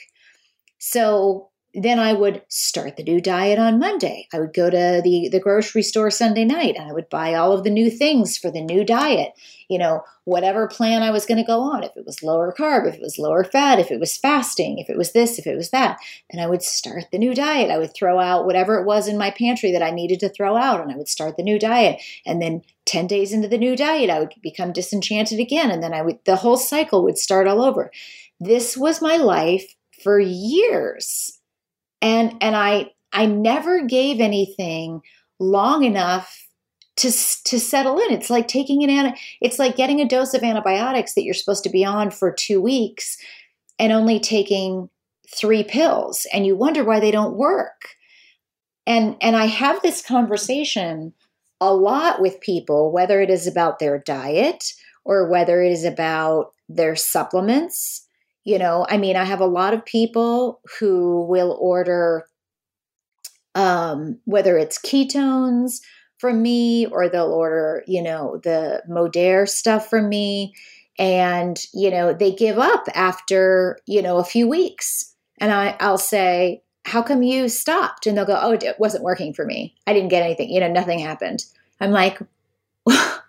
So 0.79 1.49
then 1.75 1.99
I 1.99 2.13
would 2.13 2.41
start 2.47 2.95
the 2.95 3.03
new 3.03 3.19
diet 3.19 3.59
on 3.59 3.79
Monday. 3.79 4.29
I 4.33 4.39
would 4.39 4.53
go 4.53 4.69
to 4.69 5.01
the, 5.03 5.27
the 5.29 5.41
grocery 5.41 5.81
store 5.83 6.09
Sunday 6.09 6.45
night 6.45 6.75
and 6.77 6.89
I 6.89 6.93
would 6.93 7.09
buy 7.09 7.33
all 7.33 7.51
of 7.51 7.65
the 7.65 7.69
new 7.69 7.89
things 7.89 8.37
for 8.37 8.49
the 8.49 8.61
new 8.61 8.85
diet. 8.85 9.33
You 9.67 9.79
know, 9.79 10.03
whatever 10.23 10.67
plan 10.67 11.03
I 11.03 11.11
was 11.11 11.25
going 11.25 11.37
to 11.37 11.43
go 11.43 11.59
on, 11.59 11.83
if 11.83 11.91
it 11.97 12.05
was 12.05 12.23
lower 12.23 12.53
carb, 12.57 12.87
if 12.87 12.95
it 12.95 13.01
was 13.01 13.19
lower 13.19 13.43
fat, 13.43 13.79
if 13.79 13.91
it 13.91 13.99
was 13.99 14.15
fasting, 14.15 14.77
if 14.77 14.89
it 14.89 14.97
was 14.97 15.11
this, 15.11 15.37
if 15.37 15.47
it 15.47 15.55
was 15.57 15.71
that, 15.71 15.97
then 16.31 16.41
I 16.41 16.47
would 16.47 16.61
start 16.61 17.05
the 17.11 17.17
new 17.17 17.33
diet. 17.33 17.71
I 17.71 17.77
would 17.77 17.93
throw 17.93 18.19
out 18.19 18.45
whatever 18.45 18.79
it 18.79 18.85
was 18.85 19.07
in 19.07 19.17
my 19.17 19.31
pantry 19.31 19.71
that 19.73 19.83
I 19.83 19.91
needed 19.91 20.21
to 20.21 20.29
throw 20.29 20.55
out 20.55 20.79
and 20.79 20.91
I 20.91 20.95
would 20.95 21.09
start 21.09 21.35
the 21.35 21.43
new 21.43 21.59
diet. 21.59 22.01
And 22.25 22.41
then 22.41 22.61
10 22.85 23.07
days 23.07 23.33
into 23.33 23.49
the 23.49 23.57
new 23.57 23.75
diet, 23.75 24.09
I 24.09 24.19
would 24.19 24.33
become 24.41 24.71
disenchanted 24.71 25.39
again. 25.39 25.71
And 25.71 25.83
then 25.83 25.93
I 25.93 26.03
would, 26.03 26.19
the 26.25 26.37
whole 26.37 26.57
cycle 26.57 27.03
would 27.03 27.17
start 27.17 27.47
all 27.47 27.61
over. 27.61 27.91
This 28.39 28.77
was 28.77 29.01
my 29.01 29.17
life 29.17 29.75
for 30.03 30.19
years 30.19 31.39
and 32.01 32.33
and 32.41 32.55
i 32.55 32.91
i 33.13 33.25
never 33.25 33.85
gave 33.85 34.19
anything 34.19 35.01
long 35.39 35.83
enough 35.83 36.45
to 36.97 37.11
to 37.43 37.59
settle 37.59 37.99
in. 37.99 38.11
It's 38.11 38.29
like 38.29 38.47
taking 38.47 38.83
an 38.89 39.15
it's 39.41 39.59
like 39.59 39.75
getting 39.75 39.99
a 39.99 40.07
dose 40.07 40.33
of 40.33 40.43
antibiotics 40.43 41.13
that 41.13 41.23
you're 41.23 41.33
supposed 41.33 41.63
to 41.65 41.69
be 41.69 41.83
on 41.83 42.09
for 42.09 42.31
2 42.31 42.61
weeks 42.61 43.17
and 43.77 43.91
only 43.91 44.19
taking 44.19 44.89
3 45.35 45.63
pills 45.63 46.25
and 46.31 46.45
you 46.45 46.55
wonder 46.55 46.83
why 46.83 46.99
they 46.99 47.11
don't 47.11 47.35
work. 47.35 47.95
And 48.87 49.17
and 49.21 49.35
i 49.35 49.45
have 49.45 49.81
this 49.81 50.01
conversation 50.01 51.13
a 51.59 51.73
lot 51.73 52.21
with 52.21 52.39
people 52.41 52.91
whether 52.91 53.21
it 53.21 53.29
is 53.29 53.47
about 53.47 53.79
their 53.79 53.97
diet 53.97 54.73
or 55.03 55.29
whether 55.29 55.61
it 55.61 55.71
is 55.71 55.83
about 55.83 56.53
their 56.69 56.95
supplements 56.95 58.04
you 58.45 58.57
know, 58.59 58.85
I 58.89 58.97
mean, 58.97 59.15
I 59.15 59.25
have 59.25 59.41
a 59.41 59.45
lot 59.45 59.73
of 59.73 59.85
people 59.85 60.61
who 60.79 61.25
will 61.27 61.57
order 61.59 62.25
um, 63.55 64.19
whether 64.25 64.57
it's 64.57 64.77
ketones 64.77 65.79
from 66.17 66.41
me 66.41 66.85
or 66.87 67.09
they'll 67.09 67.31
order, 67.31 67.83
you 67.87 68.03
know, 68.03 68.39
the 68.43 68.83
Modere 68.89 69.47
stuff 69.47 69.89
from 69.89 70.09
me. 70.09 70.53
And, 70.99 71.61
you 71.73 71.89
know, 71.89 72.13
they 72.13 72.31
give 72.33 72.59
up 72.59 72.85
after, 72.93 73.79
you 73.85 74.01
know, 74.01 74.17
a 74.17 74.23
few 74.23 74.47
weeks. 74.47 75.13
And 75.39 75.51
I, 75.51 75.75
I'll 75.79 75.97
say, 75.97 76.61
How 76.85 77.01
come 77.01 77.23
you 77.23 77.49
stopped? 77.49 78.07
And 78.07 78.17
they'll 78.17 78.25
go, 78.25 78.39
Oh, 78.41 78.51
it 78.51 78.79
wasn't 78.79 79.03
working 79.03 79.33
for 79.33 79.45
me. 79.45 79.75
I 79.87 79.93
didn't 79.93 80.09
get 80.09 80.23
anything. 80.23 80.49
You 80.49 80.59
know, 80.61 80.71
nothing 80.71 80.99
happened. 80.99 81.45
I'm 81.81 81.91
like, 81.91 82.19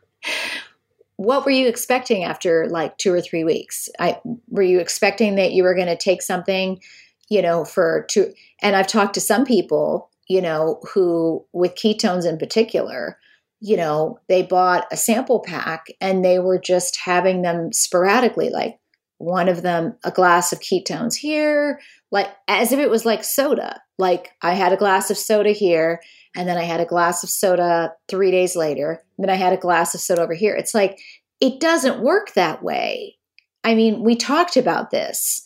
what 1.16 1.44
were 1.44 1.50
you 1.50 1.66
expecting 1.66 2.24
after 2.24 2.66
like 2.68 2.98
two 2.98 3.12
or 3.12 3.20
three 3.20 3.44
weeks? 3.44 3.88
I 3.98 4.20
were 4.48 4.62
you 4.62 4.80
expecting 4.80 5.36
that 5.36 5.52
you 5.52 5.62
were 5.62 5.74
going 5.74 5.86
to 5.86 5.96
take 5.96 6.22
something, 6.22 6.80
you 7.28 7.42
know, 7.42 7.64
for 7.64 8.06
two? 8.10 8.32
And 8.60 8.76
I've 8.76 8.86
talked 8.86 9.14
to 9.14 9.20
some 9.20 9.44
people, 9.44 10.10
you 10.28 10.42
know, 10.42 10.80
who 10.92 11.44
with 11.52 11.74
ketones 11.74 12.28
in 12.28 12.38
particular, 12.38 13.18
you 13.60 13.76
know, 13.76 14.20
they 14.28 14.42
bought 14.42 14.86
a 14.92 14.96
sample 14.96 15.40
pack 15.40 15.86
and 16.00 16.24
they 16.24 16.38
were 16.38 16.58
just 16.58 16.98
having 17.02 17.42
them 17.42 17.72
sporadically, 17.72 18.50
like 18.50 18.78
one 19.18 19.48
of 19.48 19.62
them 19.62 19.96
a 20.04 20.10
glass 20.10 20.52
of 20.52 20.60
ketones 20.60 21.14
here, 21.14 21.80
like 22.10 22.28
as 22.46 22.72
if 22.72 22.78
it 22.78 22.90
was 22.90 23.06
like 23.06 23.24
soda. 23.24 23.80
Like 23.98 24.32
I 24.42 24.52
had 24.52 24.74
a 24.74 24.76
glass 24.76 25.10
of 25.10 25.16
soda 25.16 25.52
here 25.52 26.02
and 26.36 26.48
then 26.48 26.56
I 26.56 26.64
had 26.64 26.80
a 26.80 26.86
glass 26.86 27.24
of 27.24 27.30
soda 27.30 27.94
three 28.08 28.30
days 28.30 28.54
later. 28.54 29.02
And 29.16 29.26
then 29.26 29.30
I 29.30 29.38
had 29.38 29.52
a 29.52 29.58
glass 29.58 29.94
of 29.94 30.00
soda 30.00 30.22
over 30.22 30.34
here. 30.34 30.54
It's 30.54 30.74
like, 30.74 30.98
it 31.40 31.60
doesn't 31.60 32.02
work 32.02 32.34
that 32.34 32.62
way. 32.62 33.16
I 33.64 33.74
mean, 33.74 34.04
we 34.04 34.14
talked 34.14 34.56
about 34.56 34.90
this. 34.90 35.42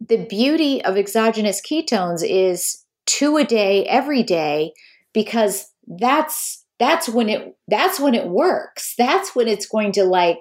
The 0.00 0.26
beauty 0.26 0.84
of 0.84 0.96
exogenous 0.96 1.60
ketones 1.60 2.22
is 2.22 2.84
two 3.06 3.36
a 3.36 3.44
day, 3.44 3.84
every 3.86 4.22
day, 4.22 4.72
because 5.14 5.72
that's 5.86 6.64
that's 6.78 7.08
when 7.08 7.28
it 7.28 7.56
that's 7.66 7.98
when 7.98 8.14
it 8.14 8.28
works 8.28 8.94
that's 8.96 9.34
when 9.34 9.48
it's 9.48 9.66
going 9.66 9.92
to 9.92 10.04
like 10.04 10.38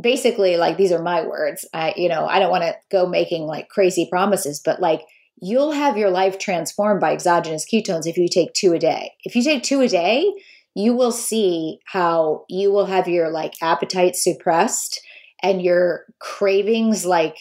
basically 0.00 0.56
like 0.56 0.76
these 0.76 0.92
are 0.92 1.02
my 1.02 1.26
words 1.26 1.66
i 1.72 1.92
you 1.96 2.08
know 2.08 2.26
i 2.26 2.38
don't 2.38 2.50
want 2.50 2.62
to 2.62 2.74
go 2.90 3.06
making 3.06 3.46
like 3.46 3.68
crazy 3.68 4.06
promises 4.10 4.60
but 4.64 4.80
like 4.80 5.02
you'll 5.40 5.72
have 5.72 5.96
your 5.96 6.10
life 6.10 6.38
transformed 6.38 7.00
by 7.00 7.12
exogenous 7.12 7.66
ketones 7.70 8.06
if 8.06 8.16
you 8.16 8.28
take 8.28 8.52
two 8.52 8.72
a 8.72 8.78
day 8.78 9.12
if 9.24 9.34
you 9.34 9.42
take 9.42 9.62
two 9.62 9.80
a 9.80 9.88
day 9.88 10.32
you 10.74 10.94
will 10.94 11.12
see 11.12 11.78
how 11.86 12.44
you 12.48 12.70
will 12.70 12.86
have 12.86 13.08
your 13.08 13.30
like 13.30 13.54
appetite 13.60 14.16
suppressed 14.16 15.00
and 15.42 15.62
your 15.62 16.04
cravings 16.20 17.04
like 17.04 17.36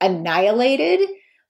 annihilated 0.00 1.00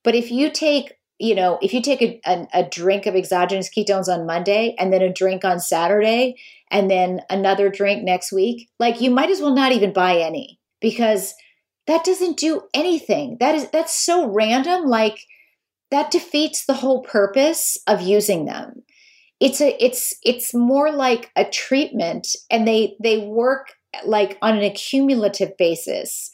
but 0.05 0.15
if 0.15 0.31
you 0.31 0.50
take 0.50 0.93
you 1.19 1.35
know, 1.35 1.59
if 1.62 1.73
you 1.73 1.81
take 1.81 2.03
a, 2.03 2.21
a, 2.26 2.47
a, 2.53 2.62
drink 2.62 3.07
of 3.07 3.15
exogenous 3.15 3.71
ketones 3.71 4.09
on 4.09 4.26
Monday 4.26 4.75
and 4.79 4.93
then 4.93 5.00
a 5.00 5.12
drink 5.12 5.45
on 5.45 5.61
Saturday 5.61 6.37
and 6.71 6.91
then 6.91 7.21
another 7.31 7.71
drink 7.71 8.05
next 8.05 8.33
week, 8.33 8.69
like 8.79 9.00
you 9.00 9.11
might 9.11 9.31
as 9.31 9.41
well 9.41 9.55
not 9.55 9.73
even 9.73 9.93
buy 9.93 10.19
any 10.19 10.59
because 10.81 11.35
that 11.87 12.05
doesn't 12.05 12.37
do 12.37 12.62
anything. 12.75 13.38
That 13.41 13.55
is 13.55 13.71
that's 13.71 13.95
so 13.95 14.31
random. 14.31 14.85
Like 14.85 15.19
that 15.90 16.11
defeats 16.11 16.64
the 16.64 16.75
whole 16.75 17.02
purpose 17.02 17.78
of 17.87 18.00
using 18.00 18.45
them. 18.47 18.83
It's 19.40 19.61
a 19.61 19.83
it's 19.85 20.14
it's 20.25 20.55
more 20.55 20.90
like 20.90 21.31
a 21.37 21.45
treatment 21.45 22.28
and 22.50 22.66
they 22.66 22.97
they 23.02 23.19
work 23.19 23.75
like 24.05 24.38
on 24.43 24.57
an 24.57 24.64
accumulative 24.64 25.57
basis. 25.57 26.31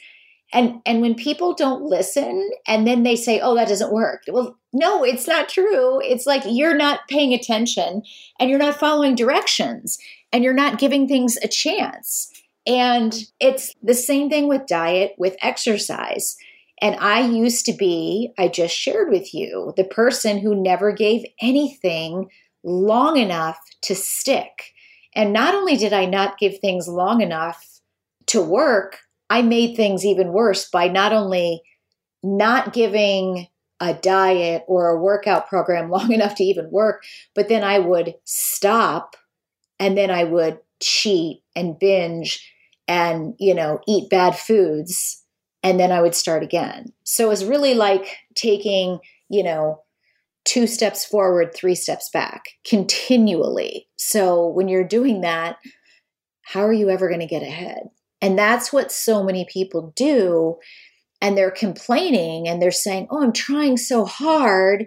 And 0.52 0.80
and 0.86 1.00
when 1.00 1.14
people 1.14 1.54
don't 1.54 1.82
listen 1.82 2.50
and 2.66 2.86
then 2.86 3.02
they 3.02 3.16
say 3.16 3.40
oh 3.40 3.54
that 3.56 3.68
doesn't 3.68 3.92
work. 3.92 4.22
Well 4.28 4.56
no 4.72 5.04
it's 5.04 5.26
not 5.26 5.48
true. 5.48 6.00
It's 6.02 6.26
like 6.26 6.42
you're 6.46 6.76
not 6.76 7.00
paying 7.08 7.34
attention 7.34 8.02
and 8.38 8.48
you're 8.48 8.58
not 8.58 8.78
following 8.78 9.14
directions 9.14 9.98
and 10.32 10.44
you're 10.44 10.54
not 10.54 10.78
giving 10.78 11.08
things 11.08 11.36
a 11.42 11.48
chance. 11.48 12.30
And 12.66 13.12
it's 13.40 13.74
the 13.82 13.94
same 13.94 14.30
thing 14.30 14.46
with 14.46 14.66
diet 14.68 15.14
with 15.18 15.36
exercise 15.42 16.36
and 16.82 16.96
i 16.96 17.20
used 17.20 17.64
to 17.64 17.72
be 17.72 18.34
i 18.38 18.46
just 18.46 18.76
shared 18.76 19.08
with 19.08 19.32
you 19.32 19.72
the 19.78 19.84
person 19.84 20.38
who 20.38 20.54
never 20.54 20.92
gave 20.92 21.24
anything 21.40 22.28
long 22.64 23.16
enough 23.16 23.58
to 23.80 23.94
stick. 23.94 24.72
And 25.14 25.32
not 25.32 25.54
only 25.54 25.76
did 25.76 25.92
i 25.92 26.04
not 26.04 26.38
give 26.38 26.58
things 26.58 26.86
long 26.86 27.22
enough 27.22 27.80
to 28.26 28.42
work 28.42 28.98
I 29.32 29.40
made 29.40 29.76
things 29.76 30.04
even 30.04 30.34
worse 30.34 30.68
by 30.68 30.88
not 30.88 31.14
only 31.14 31.62
not 32.22 32.74
giving 32.74 33.46
a 33.80 33.94
diet 33.94 34.62
or 34.68 34.88
a 34.90 35.00
workout 35.00 35.48
program 35.48 35.90
long 35.90 36.12
enough 36.12 36.34
to 36.34 36.44
even 36.44 36.70
work, 36.70 37.02
but 37.34 37.48
then 37.48 37.64
I 37.64 37.78
would 37.78 38.14
stop 38.24 39.16
and 39.80 39.96
then 39.96 40.10
I 40.10 40.24
would 40.24 40.58
cheat 40.82 41.42
and 41.56 41.78
binge 41.78 42.46
and, 42.86 43.34
you 43.38 43.54
know, 43.54 43.80
eat 43.88 44.10
bad 44.10 44.36
foods 44.36 45.21
and 45.62 45.78
then 45.78 45.92
I 45.92 46.00
would 46.00 46.14
start 46.14 46.42
again. 46.42 46.92
So 47.04 47.26
it 47.26 47.28
was 47.28 47.44
really 47.44 47.74
like 47.74 48.18
taking, 48.34 48.98
you 49.28 49.42
know, 49.42 49.82
two 50.44 50.66
steps 50.66 51.04
forward, 51.04 51.54
three 51.54 51.74
steps 51.74 52.10
back 52.10 52.44
continually. 52.64 53.88
So 53.96 54.48
when 54.48 54.68
you're 54.68 54.84
doing 54.84 55.20
that, 55.20 55.56
how 56.42 56.62
are 56.62 56.72
you 56.72 56.90
ever 56.90 57.08
going 57.08 57.20
to 57.20 57.26
get 57.26 57.42
ahead? 57.42 57.88
And 58.20 58.38
that's 58.38 58.72
what 58.72 58.92
so 58.92 59.22
many 59.22 59.46
people 59.50 59.92
do. 59.96 60.58
And 61.20 61.36
they're 61.36 61.52
complaining 61.52 62.48
and 62.48 62.60
they're 62.60 62.70
saying, 62.70 63.08
Oh, 63.10 63.22
I'm 63.22 63.32
trying 63.32 63.76
so 63.76 64.04
hard. 64.04 64.86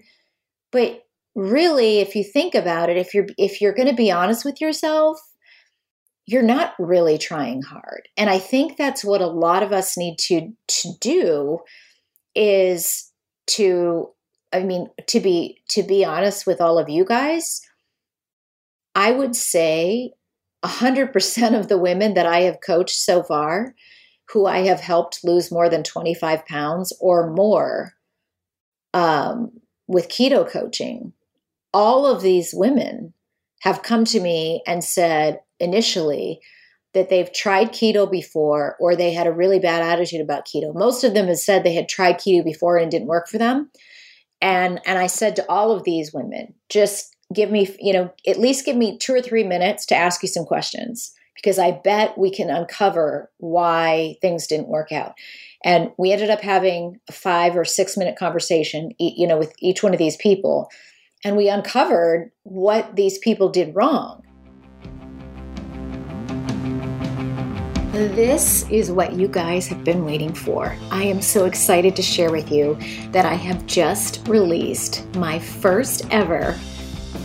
But 0.72 1.03
really, 1.36 2.00
if 2.00 2.15
you 2.15 2.24
think 2.24 2.55
about 2.55 2.89
it, 2.89 2.98
if 2.98 3.13
you're 3.13 3.27
if 3.38 3.62
you're 3.62 3.74
going 3.74 3.88
to 3.88 3.96
be 3.96 4.12
honest 4.12 4.44
with 4.44 4.60
yourself, 4.60 5.17
you're 6.25 6.41
not 6.41 6.74
really 6.79 7.17
trying 7.17 7.62
hard. 7.62 8.08
And 8.17 8.29
I 8.29 8.39
think 8.39 8.77
that's 8.77 9.03
what 9.03 9.22
a 9.22 9.27
lot 9.27 9.63
of 9.63 9.72
us 9.72 9.98
need 9.98 10.17
to 10.20 10.51
to 10.67 10.89
do 11.00 11.60
is 12.34 13.12
to 13.48 14.10
I 14.51 14.63
mean 14.63 14.89
to 15.08 15.20
be 15.20 15.62
to 15.70 15.84
be 15.84 16.03
honest 16.03 16.48
with 16.48 16.62
all 16.62 16.79
of 16.79 16.89
you 16.89 17.05
guys, 17.05 17.62
I 18.96 19.12
would 19.12 19.36
say 19.36 20.13
100% 20.63 21.60
of 21.60 21.67
the 21.67 21.78
women 21.78 22.15
that 22.15 22.26
I 22.26 22.41
have 22.41 22.60
coached 22.65 22.97
so 22.97 23.21
far, 23.21 23.76
who 24.30 24.47
I 24.47 24.60
have 24.60 24.80
helped 24.80 25.23
lose 25.23 25.52
more 25.52 25.69
than 25.69 25.84
25 25.84 26.45
pounds 26.47 26.91
or 26.99 27.32
more 27.32 27.93
um, 28.95 29.52
with 29.88 30.10
keto 30.10 30.49
coaching, 30.49 31.13
all 31.71 32.08
of 32.08 32.23
these 32.23 32.52
women 32.52 33.13
have 33.62 33.84
come 33.84 34.06
to 34.06 34.19
me 34.19 34.63
and 34.65 34.84
said 34.84 35.39
initially 35.60 36.39
that 36.94 37.10
they've 37.10 37.32
tried 37.34 37.70
keto 37.70 38.10
before 38.10 38.78
or 38.80 38.96
they 38.96 39.13
had 39.13 39.28
a 39.28 39.32
really 39.32 39.60
bad 39.60 39.82
attitude 39.82 40.22
about 40.22 40.48
keto. 40.48 40.74
Most 40.74 41.04
of 41.04 41.13
them 41.13 41.28
have 41.28 41.38
said 41.38 41.63
they 41.63 41.74
had 41.74 41.89
tried 41.89 42.15
keto 42.15 42.44
before 42.44 42.78
and 42.78 42.89
didn't 42.89 43.08
work 43.08 43.28
for 43.28 43.38
them. 43.38 43.70
And 44.41 44.80
and 44.86 44.98
I 44.98 45.08
said 45.08 45.36
to 45.36 45.50
all 45.50 45.72
of 45.72 45.84
these 45.84 46.13
women, 46.13 46.54
just 46.70 47.15
give 47.34 47.52
me, 47.52 47.76
you 47.80 47.94
know, 47.94 48.13
at 48.28 48.39
least 48.39 48.65
give 48.65 48.76
me 48.76 48.98
two 48.98 49.13
or 49.13 49.22
three 49.22 49.44
minutes 49.44 49.86
to 49.88 49.96
ask 49.96 50.24
you 50.24 50.30
some 50.30 50.46
questions 50.46 51.13
because 51.36 51.60
I 51.60 51.72
bet 51.72 52.18
we 52.18 52.32
can 52.32 52.50
uncover 52.50 53.32
why 53.38 54.15
things 54.22 54.48
didn't 54.48 54.70
work 54.70 54.91
out. 54.91 55.13
And 55.63 55.91
we 55.98 56.12
ended 56.12 56.30
up 56.30 56.41
having 56.41 57.00
a 57.10 57.12
five 57.12 57.58
or 57.58 57.65
six 57.65 57.98
minute 57.98 58.18
conversation, 58.18 58.91
you 59.00 59.28
know, 59.28 59.38
with 59.38 59.54
each 59.60 59.84
one 59.84 59.94
of 59.94 60.00
these 60.00 60.15
people. 60.15 60.70
And 61.24 61.36
we 61.36 61.50
uncovered 61.50 62.32
what 62.44 62.96
these 62.96 63.18
people 63.18 63.50
did 63.50 63.76
wrong. 63.76 64.22
This 67.95 68.69
is 68.69 68.91
what 68.91 69.13
you 69.13 69.29
guys 69.29 69.67
have 69.69 69.86
been 69.86 70.03
waiting 70.03 70.34
for. 70.34 70.75
I 70.91 71.03
am 71.03 71.21
so 71.21 71.45
excited 71.45 71.95
to 71.95 72.01
share 72.01 72.29
with 72.29 72.51
you 72.51 72.77
that 73.12 73.25
I 73.25 73.36
have 73.36 73.65
just 73.67 74.27
released 74.27 75.05
my 75.15 75.39
first 75.39 76.05
ever 76.12 76.60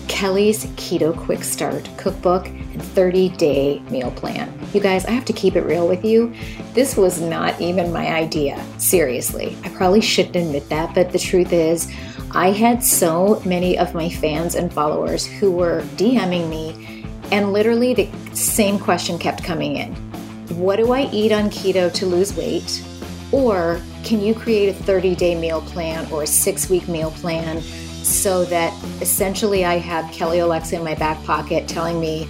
Kelly's 0.06 0.66
Keto 0.76 1.16
Quick 1.16 1.42
Start 1.42 1.90
cookbook 1.96 2.46
and 2.46 2.80
30 2.80 3.30
day 3.30 3.80
meal 3.90 4.12
plan. 4.12 4.56
You 4.72 4.80
guys, 4.80 5.04
I 5.06 5.10
have 5.10 5.24
to 5.24 5.32
keep 5.32 5.56
it 5.56 5.62
real 5.62 5.88
with 5.88 6.04
you. 6.04 6.32
This 6.72 6.96
was 6.96 7.20
not 7.20 7.60
even 7.60 7.92
my 7.92 8.06
idea. 8.06 8.64
Seriously. 8.78 9.58
I 9.64 9.70
probably 9.70 10.00
shouldn't 10.00 10.36
admit 10.36 10.68
that, 10.68 10.94
but 10.94 11.10
the 11.10 11.18
truth 11.18 11.52
is, 11.52 11.92
I 12.30 12.52
had 12.52 12.84
so 12.84 13.42
many 13.44 13.76
of 13.76 13.92
my 13.92 14.08
fans 14.08 14.54
and 14.54 14.72
followers 14.72 15.26
who 15.26 15.50
were 15.50 15.82
DMing 15.96 16.48
me, 16.48 17.04
and 17.32 17.52
literally 17.52 17.92
the 17.92 18.08
same 18.36 18.78
question 18.78 19.18
kept 19.18 19.42
coming 19.42 19.74
in 19.74 20.09
What 20.50 20.76
do 20.76 20.92
I 20.92 21.08
eat 21.12 21.32
on 21.32 21.48
keto 21.50 21.92
to 21.94 22.06
lose 22.06 22.34
weight? 22.34 22.84
Or 23.32 23.80
can 24.02 24.20
you 24.20 24.34
create 24.34 24.68
a 24.68 24.72
30 24.72 25.14
day 25.14 25.34
meal 25.34 25.62
plan 25.62 26.10
or 26.10 26.24
a 26.24 26.26
six 26.26 26.68
week 26.68 26.88
meal 26.88 27.12
plan 27.12 27.62
so 27.62 28.44
that 28.46 28.72
essentially 29.00 29.64
I 29.64 29.78
have 29.78 30.10
Kelly 30.12 30.38
Olexa 30.38 30.74
in 30.74 30.84
my 30.84 30.94
back 30.96 31.22
pocket 31.24 31.68
telling 31.68 32.00
me 32.00 32.24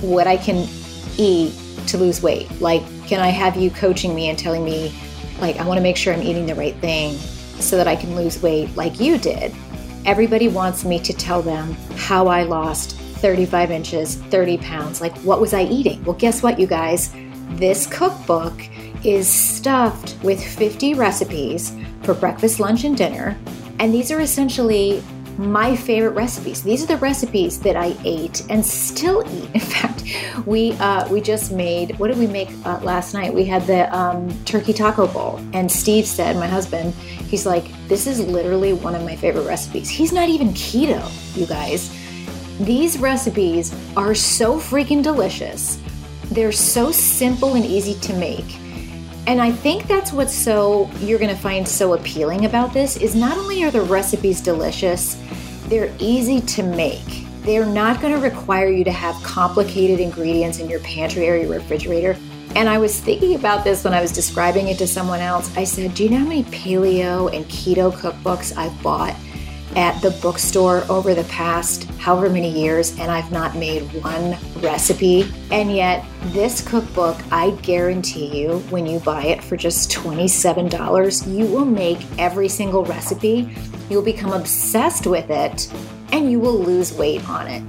what 0.00 0.26
I 0.26 0.36
can 0.36 0.68
eat 1.16 1.54
to 1.86 1.98
lose 1.98 2.22
weight. 2.22 2.50
Like, 2.60 2.82
can 3.06 3.20
I 3.20 3.28
have 3.28 3.56
you 3.56 3.70
coaching 3.70 4.14
me 4.14 4.28
and 4.28 4.38
telling 4.38 4.64
me, 4.64 4.94
like, 5.40 5.56
I 5.56 5.66
want 5.66 5.78
to 5.78 5.82
make 5.82 5.96
sure 5.96 6.12
I'm 6.12 6.22
eating 6.22 6.46
the 6.46 6.54
right 6.54 6.74
thing 6.76 7.14
so 7.14 7.76
that 7.76 7.86
I 7.86 7.96
can 7.96 8.16
lose 8.16 8.42
weight 8.42 8.74
like 8.76 8.98
you 8.98 9.18
did? 9.18 9.54
Everybody 10.06 10.48
wants 10.48 10.84
me 10.84 10.98
to 11.00 11.12
tell 11.12 11.42
them 11.42 11.74
how 11.96 12.26
I 12.26 12.42
lost 12.42 12.96
35 12.96 13.70
inches, 13.70 14.16
30 14.16 14.58
pounds. 14.58 15.00
Like, 15.00 15.16
what 15.18 15.40
was 15.40 15.52
I 15.52 15.62
eating? 15.64 16.02
Well, 16.04 16.16
guess 16.16 16.42
what, 16.42 16.58
you 16.58 16.66
guys? 16.66 17.14
This 17.50 17.86
cookbook 17.86 18.54
is 19.04 19.28
stuffed 19.28 20.16
with 20.22 20.42
50 20.42 20.94
recipes 20.94 21.76
for 22.02 22.14
breakfast, 22.14 22.60
lunch, 22.60 22.84
and 22.84 22.96
dinner. 22.96 23.36
And 23.78 23.92
these 23.92 24.10
are 24.10 24.20
essentially 24.20 25.02
my 25.38 25.74
favorite 25.74 26.10
recipes. 26.10 26.62
These 26.62 26.84
are 26.84 26.86
the 26.86 26.98
recipes 26.98 27.58
that 27.60 27.76
I 27.76 27.96
ate 28.04 28.48
and 28.50 28.64
still 28.64 29.24
eat. 29.32 29.50
In 29.54 29.60
fact, 29.60 30.04
we 30.46 30.72
uh, 30.74 31.08
we 31.08 31.20
just 31.20 31.52
made 31.52 31.98
what 31.98 32.08
did 32.08 32.18
we 32.18 32.26
make 32.26 32.50
uh, 32.64 32.78
last 32.82 33.14
night? 33.14 33.32
We 33.32 33.44
had 33.44 33.66
the 33.66 33.94
um, 33.96 34.28
turkey 34.44 34.72
taco 34.72 35.06
bowl, 35.06 35.40
and 35.52 35.70
Steve 35.70 36.06
said, 36.06 36.36
my 36.36 36.46
husband, 36.46 36.94
he's 36.94 37.46
like, 37.46 37.64
this 37.88 38.06
is 38.06 38.20
literally 38.20 38.72
one 38.72 38.94
of 38.94 39.02
my 39.02 39.16
favorite 39.16 39.46
recipes. 39.46 39.88
He's 39.88 40.12
not 40.12 40.28
even 40.28 40.48
keto, 40.48 41.00
you 41.36 41.46
guys. 41.46 41.96
These 42.60 42.98
recipes 42.98 43.74
are 43.96 44.14
so 44.14 44.58
freaking 44.58 45.02
delicious. 45.02 45.80
They're 46.30 46.52
so 46.52 46.92
simple 46.92 47.54
and 47.54 47.64
easy 47.64 47.94
to 48.00 48.12
make. 48.14 48.56
And 49.26 49.40
I 49.40 49.52
think 49.52 49.86
that's 49.86 50.12
what's 50.12 50.34
so 50.34 50.90
you're 51.00 51.18
going 51.18 51.34
to 51.34 51.40
find 51.40 51.68
so 51.68 51.94
appealing 51.94 52.46
about 52.46 52.72
this 52.72 52.96
is 52.96 53.14
not 53.14 53.36
only 53.36 53.62
are 53.64 53.70
the 53.70 53.82
recipes 53.82 54.40
delicious, 54.40 55.20
they're 55.66 55.94
easy 55.98 56.40
to 56.40 56.62
make. 56.62 57.26
They're 57.42 57.66
not 57.66 58.00
going 58.00 58.14
to 58.14 58.20
require 58.20 58.68
you 58.68 58.84
to 58.84 58.92
have 58.92 59.20
complicated 59.22 59.98
ingredients 59.98 60.58
in 60.58 60.68
your 60.68 60.80
pantry 60.80 61.28
or 61.28 61.36
your 61.36 61.50
refrigerator. 61.50 62.16
And 62.56 62.68
I 62.68 62.78
was 62.78 62.98
thinking 62.98 63.34
about 63.34 63.62
this 63.64 63.84
when 63.84 63.94
I 63.94 64.00
was 64.00 64.12
describing 64.12 64.68
it 64.68 64.78
to 64.78 64.86
someone 64.86 65.20
else. 65.20 65.56
I 65.56 65.64
said, 65.64 65.94
Do 65.94 66.04
you 66.04 66.10
know 66.10 66.18
how 66.18 66.26
many 66.26 66.44
paleo 66.44 67.32
and 67.34 67.44
keto 67.46 67.92
cookbooks 67.92 68.56
I've 68.56 68.82
bought? 68.82 69.14
At 69.76 70.00
the 70.02 70.10
bookstore 70.22 70.84
over 70.88 71.14
the 71.14 71.24
past 71.24 71.84
however 71.98 72.28
many 72.28 72.50
years 72.50 72.98
and 72.98 73.10
I've 73.10 73.30
not 73.30 73.56
made 73.56 73.82
one 74.02 74.36
recipe. 74.56 75.32
And 75.50 75.74
yet, 75.74 76.04
this 76.26 76.66
cookbook, 76.66 77.16
I 77.30 77.50
guarantee 77.62 78.42
you, 78.42 78.58
when 78.70 78.86
you 78.86 78.98
buy 79.00 79.26
it 79.26 79.42
for 79.42 79.56
just 79.56 79.90
$27, 79.90 81.36
you 81.36 81.46
will 81.46 81.64
make 81.64 81.98
every 82.18 82.48
single 82.48 82.84
recipe. 82.84 83.54
You'll 83.88 84.02
become 84.02 84.32
obsessed 84.32 85.06
with 85.06 85.30
it 85.30 85.72
and 86.12 86.30
you 86.30 86.40
will 86.40 86.58
lose 86.58 86.92
weight 86.92 87.28
on 87.28 87.46
it. 87.46 87.62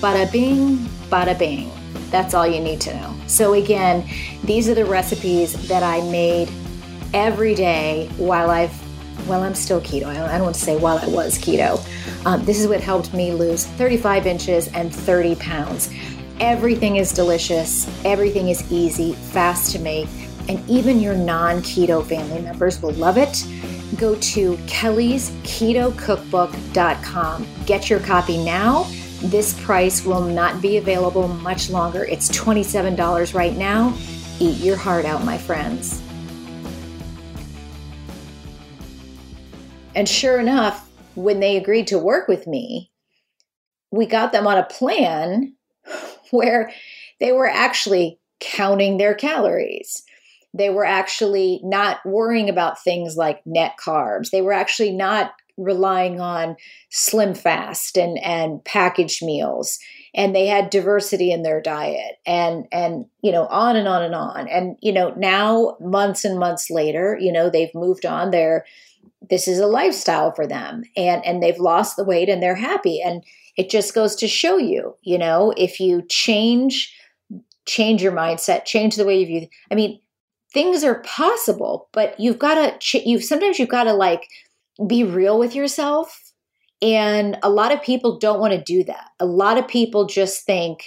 Bada 0.00 0.30
bing, 0.30 0.76
bada 1.10 1.36
bing. 1.38 1.70
That's 2.10 2.34
all 2.34 2.46
you 2.46 2.60
need 2.60 2.80
to 2.82 2.94
know. 2.94 3.14
So, 3.26 3.54
again, 3.54 4.08
these 4.44 4.68
are 4.68 4.74
the 4.74 4.84
recipes 4.84 5.68
that 5.68 5.82
I 5.82 6.00
made 6.10 6.50
every 7.12 7.54
day 7.54 8.08
while 8.16 8.50
I've 8.50 8.72
well, 9.26 9.42
I'm 9.42 9.54
still 9.54 9.80
keto. 9.80 10.06
I 10.06 10.36
don't 10.36 10.42
want 10.42 10.54
to 10.54 10.60
say 10.60 10.76
while 10.76 10.98
I 10.98 11.06
was 11.06 11.38
keto. 11.38 11.82
Um, 12.26 12.44
this 12.44 12.60
is 12.60 12.68
what 12.68 12.80
helped 12.80 13.14
me 13.14 13.32
lose 13.32 13.66
35 13.66 14.26
inches 14.26 14.68
and 14.68 14.94
30 14.94 15.36
pounds. 15.36 15.90
Everything 16.40 16.96
is 16.96 17.12
delicious, 17.12 17.88
everything 18.04 18.48
is 18.48 18.70
easy, 18.70 19.14
fast 19.14 19.72
to 19.72 19.78
make, 19.78 20.08
and 20.48 20.62
even 20.68 21.00
your 21.00 21.14
non 21.14 21.62
keto 21.62 22.06
family 22.06 22.40
members 22.40 22.80
will 22.80 22.92
love 22.92 23.18
it. 23.18 23.44
Go 23.96 24.14
to 24.16 24.56
Kelly's 24.66 25.30
KetoCookbook.com. 25.42 27.46
Get 27.66 27.90
your 27.90 28.00
copy 28.00 28.42
now. 28.44 28.86
This 29.22 29.58
price 29.64 30.04
will 30.04 30.20
not 30.20 30.60
be 30.62 30.76
available 30.76 31.26
much 31.26 31.70
longer. 31.70 32.04
It's 32.04 32.28
$27 32.28 33.34
right 33.34 33.56
now. 33.56 33.96
Eat 34.38 34.58
your 34.58 34.76
heart 34.76 35.04
out, 35.04 35.24
my 35.24 35.36
friends. 35.36 36.00
And 39.98 40.08
sure 40.08 40.38
enough, 40.38 40.88
when 41.16 41.40
they 41.40 41.56
agreed 41.56 41.88
to 41.88 41.98
work 41.98 42.28
with 42.28 42.46
me, 42.46 42.92
we 43.90 44.06
got 44.06 44.30
them 44.30 44.46
on 44.46 44.56
a 44.56 44.62
plan 44.62 45.56
where 46.30 46.70
they 47.18 47.32
were 47.32 47.48
actually 47.48 48.20
counting 48.38 48.98
their 48.98 49.16
calories. 49.16 50.04
They 50.54 50.70
were 50.70 50.84
actually 50.84 51.60
not 51.64 51.98
worrying 52.06 52.48
about 52.48 52.80
things 52.80 53.16
like 53.16 53.44
net 53.44 53.72
carbs. 53.84 54.30
They 54.30 54.40
were 54.40 54.52
actually 54.52 54.92
not 54.92 55.32
relying 55.56 56.20
on 56.20 56.54
slim 56.90 57.34
fast 57.34 57.98
and, 57.98 58.20
and 58.20 58.64
packaged 58.64 59.24
meals. 59.24 59.80
And 60.14 60.32
they 60.32 60.46
had 60.46 60.70
diversity 60.70 61.32
in 61.32 61.42
their 61.42 61.60
diet 61.60 62.18
and 62.24 62.66
and 62.70 63.04
you 63.22 63.32
know 63.32 63.46
on 63.46 63.74
and 63.74 63.88
on 63.88 64.04
and 64.04 64.14
on. 64.14 64.46
And 64.46 64.76
you 64.80 64.92
know 64.92 65.12
now 65.16 65.76
months 65.80 66.24
and 66.24 66.38
months 66.38 66.70
later, 66.70 67.18
you 67.20 67.32
know 67.32 67.50
they've 67.50 67.74
moved 67.74 68.06
on. 68.06 68.30
They're 68.30 68.64
this 69.30 69.48
is 69.48 69.58
a 69.58 69.66
lifestyle 69.66 70.32
for 70.32 70.46
them 70.46 70.82
and 70.96 71.24
and 71.24 71.42
they've 71.42 71.58
lost 71.58 71.96
the 71.96 72.04
weight 72.04 72.28
and 72.28 72.42
they're 72.42 72.54
happy. 72.54 73.00
And 73.04 73.24
it 73.56 73.70
just 73.70 73.94
goes 73.94 74.14
to 74.16 74.28
show 74.28 74.56
you 74.56 74.96
you 75.02 75.18
know 75.18 75.52
if 75.56 75.80
you 75.80 76.02
change 76.08 76.94
change 77.66 78.02
your 78.02 78.12
mindset 78.12 78.64
change 78.64 78.96
the 78.96 79.04
way 79.04 79.20
you 79.20 79.26
view 79.26 79.46
i 79.70 79.74
mean 79.74 80.00
things 80.54 80.82
are 80.84 81.02
possible 81.02 81.88
but 81.92 82.18
you've 82.18 82.38
got 82.38 82.80
to 82.80 82.98
you 83.06 83.20
sometimes 83.20 83.58
you've 83.58 83.68
got 83.68 83.84
to 83.84 83.92
like 83.92 84.26
be 84.86 85.04
real 85.04 85.38
with 85.38 85.54
yourself 85.54 86.28
and 86.80 87.38
a 87.42 87.50
lot 87.50 87.72
of 87.72 87.82
people 87.82 88.18
don't 88.18 88.40
want 88.40 88.52
to 88.52 88.62
do 88.62 88.84
that. 88.84 89.10
A 89.18 89.26
lot 89.26 89.58
of 89.58 89.66
people 89.66 90.06
just 90.06 90.44
think 90.46 90.84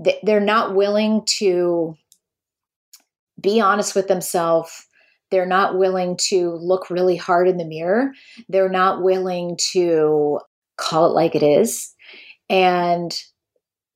that 0.00 0.16
they're 0.22 0.40
not 0.40 0.74
willing 0.74 1.22
to 1.38 1.96
be 3.40 3.60
honest 3.60 3.94
with 3.94 4.08
themselves 4.08 4.86
they're 5.30 5.46
not 5.46 5.78
willing 5.78 6.16
to 6.28 6.52
look 6.52 6.90
really 6.90 7.16
hard 7.16 7.48
in 7.48 7.58
the 7.58 7.64
mirror. 7.64 8.12
They're 8.48 8.68
not 8.68 9.02
willing 9.02 9.58
to 9.72 10.40
call 10.76 11.06
it 11.06 11.14
like 11.14 11.34
it 11.34 11.42
is. 11.42 11.94
And, 12.48 13.14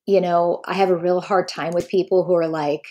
you 0.05 0.21
know, 0.21 0.61
I 0.65 0.73
have 0.73 0.89
a 0.89 0.97
real 0.97 1.21
hard 1.21 1.47
time 1.47 1.73
with 1.73 1.89
people 1.89 2.23
who 2.23 2.35
are 2.35 2.47
like, 2.47 2.83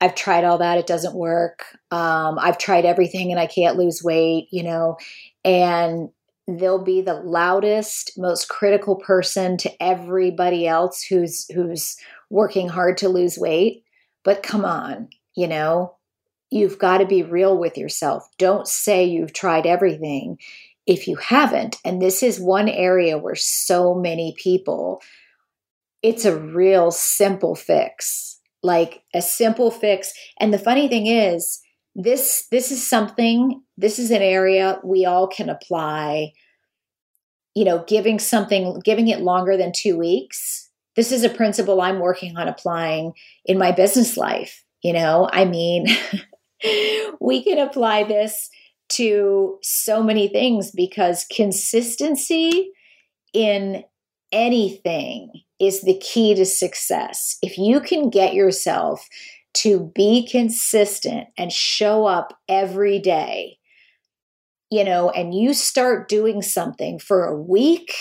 I've 0.00 0.14
tried 0.14 0.44
all 0.44 0.58
that, 0.58 0.78
it 0.78 0.86
doesn't 0.86 1.14
work. 1.14 1.64
Um, 1.90 2.38
I've 2.38 2.58
tried 2.58 2.84
everything 2.84 3.30
and 3.30 3.40
I 3.40 3.46
can't 3.46 3.78
lose 3.78 4.02
weight, 4.02 4.48
you 4.50 4.62
know, 4.62 4.98
and 5.44 6.10
they'll 6.46 6.82
be 6.82 7.00
the 7.00 7.14
loudest, 7.14 8.12
most 8.18 8.48
critical 8.48 8.96
person 8.96 9.56
to 9.58 9.70
everybody 9.82 10.66
else 10.66 11.02
who's 11.02 11.46
who's 11.54 11.96
working 12.28 12.68
hard 12.68 12.98
to 12.98 13.08
lose 13.08 13.38
weight. 13.38 13.84
But 14.24 14.42
come 14.42 14.64
on, 14.64 15.08
you 15.34 15.46
know, 15.46 15.96
you've 16.54 16.78
got 16.78 16.98
to 16.98 17.06
be 17.06 17.24
real 17.24 17.58
with 17.58 17.76
yourself. 17.76 18.28
Don't 18.38 18.68
say 18.68 19.04
you've 19.04 19.32
tried 19.32 19.66
everything 19.66 20.38
if 20.86 21.08
you 21.08 21.16
haven't. 21.16 21.78
And 21.84 22.00
this 22.00 22.22
is 22.22 22.38
one 22.38 22.68
area 22.68 23.18
where 23.18 23.34
so 23.34 23.92
many 23.92 24.36
people, 24.38 25.02
it's 26.00 26.24
a 26.24 26.38
real 26.38 26.92
simple 26.92 27.56
fix, 27.56 28.38
like 28.62 29.02
a 29.12 29.20
simple 29.20 29.72
fix. 29.72 30.12
And 30.38 30.54
the 30.54 30.58
funny 30.58 30.86
thing 30.86 31.08
is, 31.08 31.60
this 31.96 32.46
this 32.50 32.70
is 32.70 32.88
something 32.88 33.62
this 33.76 33.98
is 33.98 34.10
an 34.10 34.22
area 34.22 34.80
we 34.82 35.06
all 35.06 35.28
can 35.28 35.48
apply 35.48 36.32
you 37.54 37.64
know 37.64 37.84
giving 37.86 38.18
something 38.18 38.80
giving 38.84 39.06
it 39.06 39.20
longer 39.20 39.56
than 39.56 39.70
2 39.72 39.96
weeks 39.96 40.70
this 40.96 41.12
is 41.12 41.22
a 41.22 41.28
principle 41.28 41.80
i'm 41.80 42.00
working 42.00 42.36
on 42.36 42.48
applying 42.48 43.12
in 43.44 43.58
my 43.58 43.70
business 43.70 44.16
life 44.16 44.64
you 44.82 44.92
know 44.92 45.30
i 45.32 45.44
mean 45.44 45.86
we 47.20 47.42
can 47.42 47.58
apply 47.58 48.04
this 48.04 48.50
to 48.90 49.58
so 49.62 50.02
many 50.02 50.28
things 50.28 50.70
because 50.70 51.26
consistency 51.32 52.70
in 53.32 53.82
anything 54.32 55.30
is 55.60 55.82
the 55.82 55.98
key 55.98 56.34
to 56.34 56.44
success. 56.44 57.36
If 57.42 57.58
you 57.58 57.80
can 57.80 58.10
get 58.10 58.34
yourself 58.34 59.08
to 59.54 59.90
be 59.94 60.26
consistent 60.26 61.28
and 61.38 61.52
show 61.52 62.06
up 62.06 62.36
every 62.48 62.98
day, 62.98 63.58
you 64.70 64.84
know, 64.84 65.10
and 65.10 65.34
you 65.34 65.54
start 65.54 66.08
doing 66.08 66.42
something 66.42 66.98
for 66.98 67.24
a 67.24 67.40
week, 67.40 67.94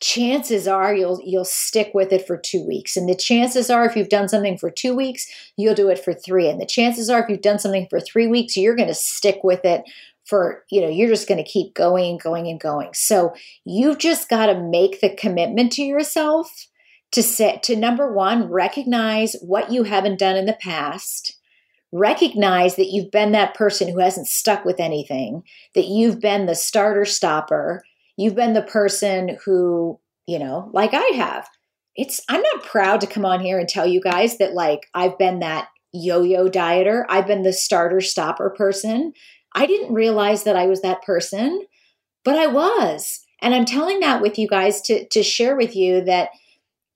chances 0.00 0.68
are 0.68 0.94
you'll 0.94 1.20
you'll 1.24 1.44
stick 1.44 1.90
with 1.92 2.12
it 2.12 2.26
for 2.26 2.36
2 2.36 2.64
weeks. 2.66 2.96
And 2.96 3.08
the 3.08 3.16
chances 3.16 3.68
are 3.70 3.84
if 3.84 3.96
you've 3.96 4.08
done 4.08 4.28
something 4.28 4.58
for 4.58 4.70
2 4.70 4.94
weeks 4.94 5.26
you'll 5.56 5.74
do 5.74 5.88
it 5.88 5.98
for 5.98 6.12
3 6.12 6.48
and 6.48 6.60
the 6.60 6.66
chances 6.66 7.10
are 7.10 7.22
if 7.22 7.28
you've 7.28 7.40
done 7.40 7.58
something 7.58 7.86
for 7.90 8.00
3 8.00 8.26
weeks 8.28 8.56
you're 8.56 8.76
going 8.76 8.88
to 8.88 8.94
stick 8.94 9.40
with 9.42 9.64
it 9.64 9.82
for 10.24 10.64
you 10.70 10.80
know 10.80 10.88
you're 10.88 11.08
just 11.08 11.28
going 11.28 11.42
to 11.42 11.50
keep 11.50 11.74
going 11.74 12.10
and 12.10 12.20
going 12.20 12.46
and 12.46 12.60
going. 12.60 12.90
So 12.94 13.34
you've 13.64 13.98
just 13.98 14.28
got 14.28 14.46
to 14.46 14.60
make 14.60 15.00
the 15.00 15.14
commitment 15.14 15.72
to 15.72 15.82
yourself 15.82 16.68
to 17.10 17.22
set 17.22 17.62
to 17.64 17.76
number 17.76 18.12
1 18.12 18.50
recognize 18.50 19.34
what 19.40 19.72
you 19.72 19.84
haven't 19.84 20.18
done 20.18 20.36
in 20.36 20.46
the 20.46 20.58
past. 20.60 21.36
Recognize 21.90 22.76
that 22.76 22.90
you've 22.90 23.10
been 23.10 23.32
that 23.32 23.54
person 23.54 23.88
who 23.88 23.98
hasn't 23.98 24.26
stuck 24.26 24.64
with 24.66 24.78
anything 24.78 25.42
that 25.74 25.86
you've 25.86 26.20
been 26.20 26.44
the 26.44 26.54
starter 26.54 27.06
stopper 27.06 27.82
You've 28.18 28.34
been 28.34 28.52
the 28.52 28.62
person 28.62 29.38
who, 29.44 30.00
you 30.26 30.40
know, 30.40 30.70
like 30.74 30.90
I 30.92 31.12
have. 31.14 31.48
It's 31.94 32.20
I'm 32.28 32.42
not 32.42 32.64
proud 32.64 33.00
to 33.00 33.06
come 33.06 33.24
on 33.24 33.40
here 33.40 33.58
and 33.60 33.68
tell 33.68 33.86
you 33.86 34.00
guys 34.00 34.38
that 34.38 34.54
like 34.54 34.88
I've 34.92 35.16
been 35.18 35.38
that 35.38 35.68
yo-yo 35.92 36.48
dieter. 36.48 37.04
I've 37.08 37.28
been 37.28 37.42
the 37.42 37.52
starter 37.52 38.00
stopper 38.00 38.50
person. 38.50 39.12
I 39.54 39.66
didn't 39.66 39.94
realize 39.94 40.42
that 40.42 40.56
I 40.56 40.66
was 40.66 40.82
that 40.82 41.02
person, 41.02 41.62
but 42.24 42.36
I 42.36 42.48
was. 42.48 43.20
And 43.40 43.54
I'm 43.54 43.64
telling 43.64 44.00
that 44.00 44.20
with 44.20 44.36
you 44.36 44.48
guys 44.48 44.80
to 44.82 45.06
to 45.06 45.22
share 45.22 45.56
with 45.56 45.76
you 45.76 46.04
that 46.04 46.30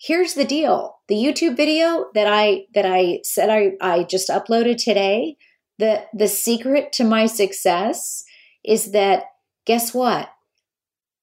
here's 0.00 0.34
the 0.34 0.44
deal. 0.44 0.98
The 1.06 1.14
YouTube 1.14 1.56
video 1.56 2.06
that 2.14 2.26
I 2.26 2.64
that 2.74 2.84
I 2.84 3.20
said 3.22 3.48
I, 3.48 3.74
I 3.80 4.02
just 4.02 4.28
uploaded 4.28 4.82
today, 4.82 5.36
the 5.78 6.04
the 6.12 6.26
secret 6.26 6.92
to 6.94 7.04
my 7.04 7.26
success 7.26 8.24
is 8.64 8.90
that 8.90 9.26
guess 9.66 9.94
what? 9.94 10.28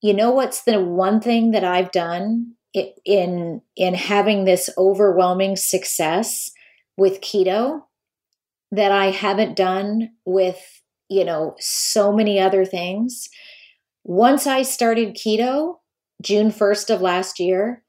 You 0.02 0.14
know 0.14 0.32
what's 0.32 0.64
the 0.64 0.82
one 0.82 1.20
thing 1.20 1.52
that 1.52 1.64
I've 1.64 1.92
done 1.92 2.54
in 2.74 3.62
in 3.76 3.94
having 3.96 4.46
this 4.46 4.70
overwhelming 4.78 5.56
success 5.56 6.52
with 6.98 7.22
keto 7.22 7.82
that 8.72 8.92
I 8.92 9.08
haven't 9.08 9.56
done 9.56 10.12
with, 10.26 10.82
you 11.10 11.26
know, 11.26 11.56
so 11.60 12.14
many 12.14 12.40
other 12.40 12.66
things. 12.66 13.30
Once 14.04 14.46
I 14.46 14.62
started 14.62 15.16
keto, 15.16 15.78
June 16.22 16.52
1st 16.52 16.94
of 16.94 17.02
last 17.02 17.40
year, 17.40 17.84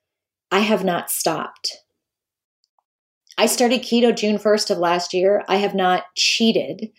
I 0.50 0.60
have 0.60 0.84
not 0.84 1.10
stopped. 1.10 1.78
I 3.36 3.46
started 3.46 3.82
keto 3.82 4.16
June 4.16 4.38
1st 4.38 4.70
of 4.70 4.78
last 4.78 5.12
year. 5.12 5.44
I 5.48 5.56
have 5.56 5.74
not 5.74 6.04
cheated 6.16 6.90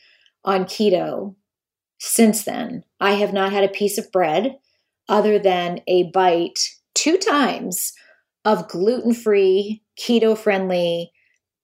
on 0.44 0.66
keto 0.66 1.36
since 2.00 2.44
then. 2.44 2.84
I 3.00 3.14
have 3.14 3.34
not 3.34 3.52
had 3.52 3.64
a 3.64 3.70
piece 3.70 3.98
of 3.98 4.12
bread 4.12 4.58
other 5.12 5.38
than 5.38 5.82
a 5.88 6.10
bite 6.12 6.60
two 6.96 7.18
times 7.18 7.94
of 8.46 8.68
gluten 8.70 9.14
free, 9.14 9.84
keto 10.00 10.36
friendly 10.36 11.12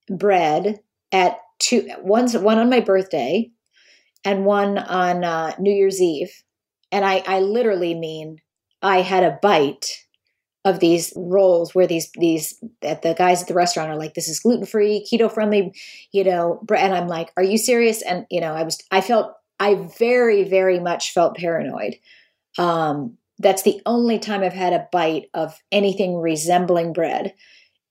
bread 0.10 0.80
at 1.12 1.40
two, 1.58 1.90
one's, 2.02 2.38
one 2.38 2.60
on 2.60 2.70
my 2.70 2.82
birthday 2.82 3.50
and 4.24 4.46
one 4.46 4.78
on 4.78 5.24
uh, 5.24 5.54
New 5.58 5.74
Year's 5.74 6.02
Eve. 6.02 6.44
and 6.92 7.04
I, 7.06 7.24
I 7.26 7.40
literally 7.40 7.96
mean 7.96 8.42
I 8.82 9.02
had 9.02 9.24
a 9.24 9.40
bite 9.42 10.06
of 10.66 10.80
these 10.80 11.14
rolls 11.16 11.74
where 11.74 11.88
these 11.88 12.12
these 12.20 12.62
that 12.82 13.02
the 13.02 13.14
guys 13.14 13.42
at 13.42 13.48
the 13.48 13.54
restaurant 13.54 13.90
are 13.90 13.96
like 13.96 14.14
this 14.14 14.28
is 14.28 14.42
gluten 14.42 14.66
free 14.66 15.08
keto 15.10 15.32
friendly 15.32 15.72
you 16.12 16.26
know 16.26 16.62
and 16.76 16.94
i'm 16.94 17.08
like 17.08 17.32
are 17.38 17.44
you 17.44 17.58
serious? 17.58 18.02
And 18.02 18.26
you 18.30 18.42
know 18.42 18.54
i 18.54 18.64
was 18.64 18.78
i 18.92 19.00
felt 19.00 19.34
i 19.60 19.76
very 19.98 20.44
very 20.44 20.80
much 20.80 21.14
felt 21.14 21.38
paranoid. 21.38 21.96
Um 22.58 23.18
that's 23.40 23.64
the 23.64 23.82
only 23.86 24.20
time 24.20 24.42
i've 24.42 24.54
had 24.54 24.74
a 24.74 24.88
bite 24.92 25.26
of 25.34 25.58
anything 25.72 26.18
resembling 26.18 26.94
bread 26.94 27.34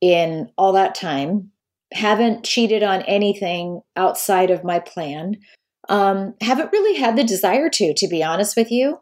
in 0.01 0.51
all 0.57 0.73
that 0.73 0.95
time 0.95 1.51
haven't 1.93 2.45
cheated 2.45 2.83
on 2.83 3.03
anything 3.03 3.81
outside 3.97 4.51
of 4.51 4.65
my 4.65 4.79
plan 4.79 5.37
um 5.89 6.35
haven't 6.41 6.73
really 6.73 6.99
had 6.99 7.17
the 7.17 7.25
desire 7.25 7.69
to 7.69 7.95
to 7.95 8.09
be 8.09 8.23
honest 8.23 8.57
with 8.57 8.71
you 8.71 8.99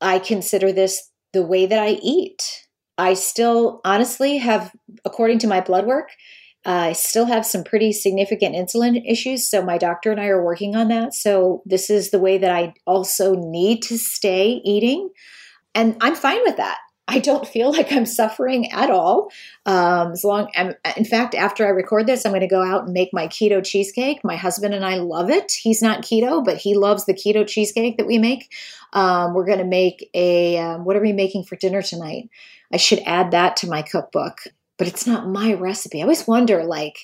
i 0.00 0.18
consider 0.18 0.72
this 0.72 1.10
the 1.32 1.42
way 1.42 1.66
that 1.66 1.78
i 1.78 1.98
eat 2.02 2.64
I 2.98 3.14
still 3.14 3.80
honestly 3.84 4.38
have, 4.38 4.72
according 5.04 5.38
to 5.40 5.46
my 5.46 5.60
blood 5.60 5.86
work, 5.86 6.10
uh, 6.66 6.70
I 6.70 6.92
still 6.92 7.26
have 7.26 7.44
some 7.44 7.64
pretty 7.64 7.92
significant 7.92 8.54
insulin 8.54 9.02
issues. 9.06 9.50
So 9.50 9.62
my 9.62 9.76
doctor 9.76 10.10
and 10.10 10.20
I 10.20 10.26
are 10.26 10.42
working 10.42 10.76
on 10.76 10.88
that. 10.88 11.12
So 11.12 11.62
this 11.66 11.90
is 11.90 12.10
the 12.10 12.18
way 12.18 12.38
that 12.38 12.50
I 12.50 12.72
also 12.86 13.34
need 13.34 13.82
to 13.82 13.98
stay 13.98 14.62
eating. 14.64 15.10
And 15.74 15.96
I'm 16.00 16.14
fine 16.14 16.40
with 16.44 16.56
that. 16.56 16.78
I 17.06 17.18
don't 17.18 17.46
feel 17.46 17.70
like 17.70 17.92
I'm 17.92 18.06
suffering 18.06 18.72
at 18.72 18.90
all. 18.90 19.30
Um, 19.66 20.12
as 20.12 20.24
long, 20.24 20.50
I'm, 20.56 20.74
in 20.96 21.04
fact, 21.04 21.34
after 21.34 21.66
I 21.66 21.70
record 21.70 22.06
this, 22.06 22.24
I'm 22.24 22.32
going 22.32 22.40
to 22.40 22.46
go 22.46 22.62
out 22.62 22.84
and 22.84 22.94
make 22.94 23.10
my 23.12 23.28
keto 23.28 23.62
cheesecake. 23.62 24.24
My 24.24 24.36
husband 24.36 24.72
and 24.72 24.86
I 24.86 24.96
love 24.96 25.28
it. 25.28 25.52
He's 25.52 25.82
not 25.82 26.00
keto, 26.00 26.42
but 26.42 26.56
he 26.56 26.74
loves 26.74 27.04
the 27.04 27.12
keto 27.12 27.46
cheesecake 27.46 27.98
that 27.98 28.06
we 28.06 28.16
make. 28.16 28.50
Um, 28.94 29.34
we're 29.34 29.44
going 29.44 29.58
to 29.58 29.64
make 29.64 30.08
a. 30.14 30.56
Um, 30.58 30.84
what 30.84 30.96
are 30.96 31.02
we 31.02 31.12
making 31.12 31.44
for 31.44 31.56
dinner 31.56 31.82
tonight? 31.82 32.30
I 32.72 32.78
should 32.78 33.00
add 33.04 33.32
that 33.32 33.56
to 33.58 33.68
my 33.68 33.82
cookbook, 33.82 34.38
but 34.78 34.88
it's 34.88 35.06
not 35.06 35.28
my 35.28 35.52
recipe. 35.52 35.98
I 35.98 36.02
always 36.04 36.26
wonder, 36.26 36.64
like, 36.64 36.96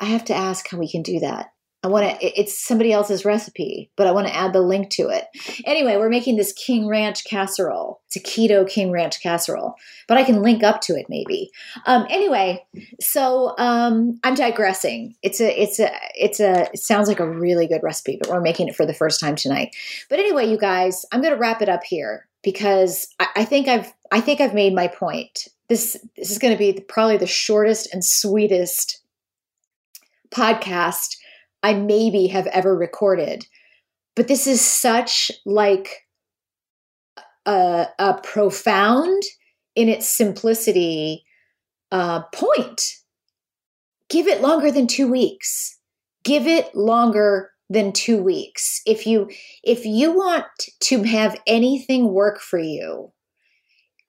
I 0.00 0.06
have 0.06 0.24
to 0.26 0.34
ask 0.34 0.68
how 0.70 0.78
we 0.78 0.90
can 0.90 1.02
do 1.02 1.20
that. 1.20 1.52
I 1.84 1.86
want 1.86 2.20
to, 2.20 2.40
it's 2.40 2.58
somebody 2.58 2.92
else's 2.92 3.24
recipe, 3.24 3.88
but 3.94 4.08
I 4.08 4.10
want 4.10 4.26
to 4.26 4.34
add 4.34 4.52
the 4.52 4.60
link 4.60 4.90
to 4.90 5.10
it. 5.10 5.26
Anyway, 5.64 5.96
we're 5.96 6.08
making 6.08 6.36
this 6.36 6.52
King 6.52 6.88
Ranch 6.88 7.24
casserole. 7.24 8.00
It's 8.06 8.16
a 8.16 8.20
keto 8.20 8.68
King 8.68 8.90
Ranch 8.90 9.22
casserole, 9.22 9.76
but 10.08 10.16
I 10.16 10.24
can 10.24 10.42
link 10.42 10.64
up 10.64 10.80
to 10.82 10.96
it 10.96 11.06
maybe. 11.08 11.52
Um, 11.86 12.04
anyway, 12.10 12.66
so 13.00 13.54
um, 13.58 14.18
I'm 14.24 14.34
digressing. 14.34 15.14
It's 15.22 15.40
a, 15.40 15.62
it's 15.62 15.78
a, 15.78 15.90
it's 16.16 16.40
a, 16.40 16.68
it 16.72 16.80
sounds 16.80 17.06
like 17.06 17.20
a 17.20 17.30
really 17.30 17.68
good 17.68 17.84
recipe, 17.84 18.18
but 18.20 18.28
we're 18.28 18.40
making 18.40 18.66
it 18.66 18.74
for 18.74 18.84
the 18.84 18.92
first 18.92 19.20
time 19.20 19.36
tonight. 19.36 19.76
But 20.10 20.18
anyway, 20.18 20.50
you 20.50 20.58
guys, 20.58 21.06
I'm 21.12 21.22
going 21.22 21.34
to 21.34 21.40
wrap 21.40 21.62
it 21.62 21.68
up 21.68 21.84
here 21.84 22.26
because 22.42 23.06
I, 23.20 23.28
I 23.36 23.44
think 23.44 23.68
I've, 23.68 23.92
I 24.10 24.20
think 24.20 24.40
I've 24.40 24.54
made 24.54 24.74
my 24.74 24.88
point. 24.88 25.46
This, 25.68 25.96
this 26.16 26.32
is 26.32 26.38
going 26.38 26.54
to 26.54 26.58
be 26.58 26.80
probably 26.88 27.18
the 27.18 27.26
shortest 27.26 27.94
and 27.94 28.04
sweetest 28.04 29.00
podcast 30.30 31.16
I 31.62 31.74
maybe 31.74 32.28
have 32.28 32.46
ever 32.48 32.76
recorded. 32.76 33.46
But 34.14 34.28
this 34.28 34.46
is 34.46 34.60
such 34.60 35.30
like 35.46 36.06
a, 37.46 37.86
a 37.98 38.20
profound 38.22 39.22
in 39.74 39.88
its 39.88 40.08
simplicity 40.08 41.24
uh, 41.92 42.22
point. 42.34 42.82
Give 44.08 44.26
it 44.26 44.40
longer 44.40 44.70
than 44.70 44.86
two 44.86 45.10
weeks. 45.10 45.78
Give 46.24 46.46
it 46.46 46.74
longer 46.74 47.52
than 47.70 47.92
two 47.92 48.22
weeks. 48.22 48.80
If 48.86 49.06
you 49.06 49.30
if 49.62 49.84
you 49.84 50.12
want 50.12 50.46
to 50.80 51.02
have 51.02 51.40
anything 51.46 52.12
work 52.12 52.40
for 52.40 52.58
you, 52.58 53.12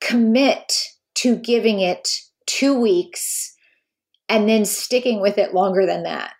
commit 0.00 0.72
to 1.16 1.36
giving 1.36 1.80
it 1.80 2.08
two 2.46 2.78
weeks 2.78 3.54
and 4.28 4.48
then 4.48 4.64
sticking 4.64 5.20
with 5.20 5.38
it 5.38 5.54
longer 5.54 5.86
than 5.86 6.04
that. 6.04 6.32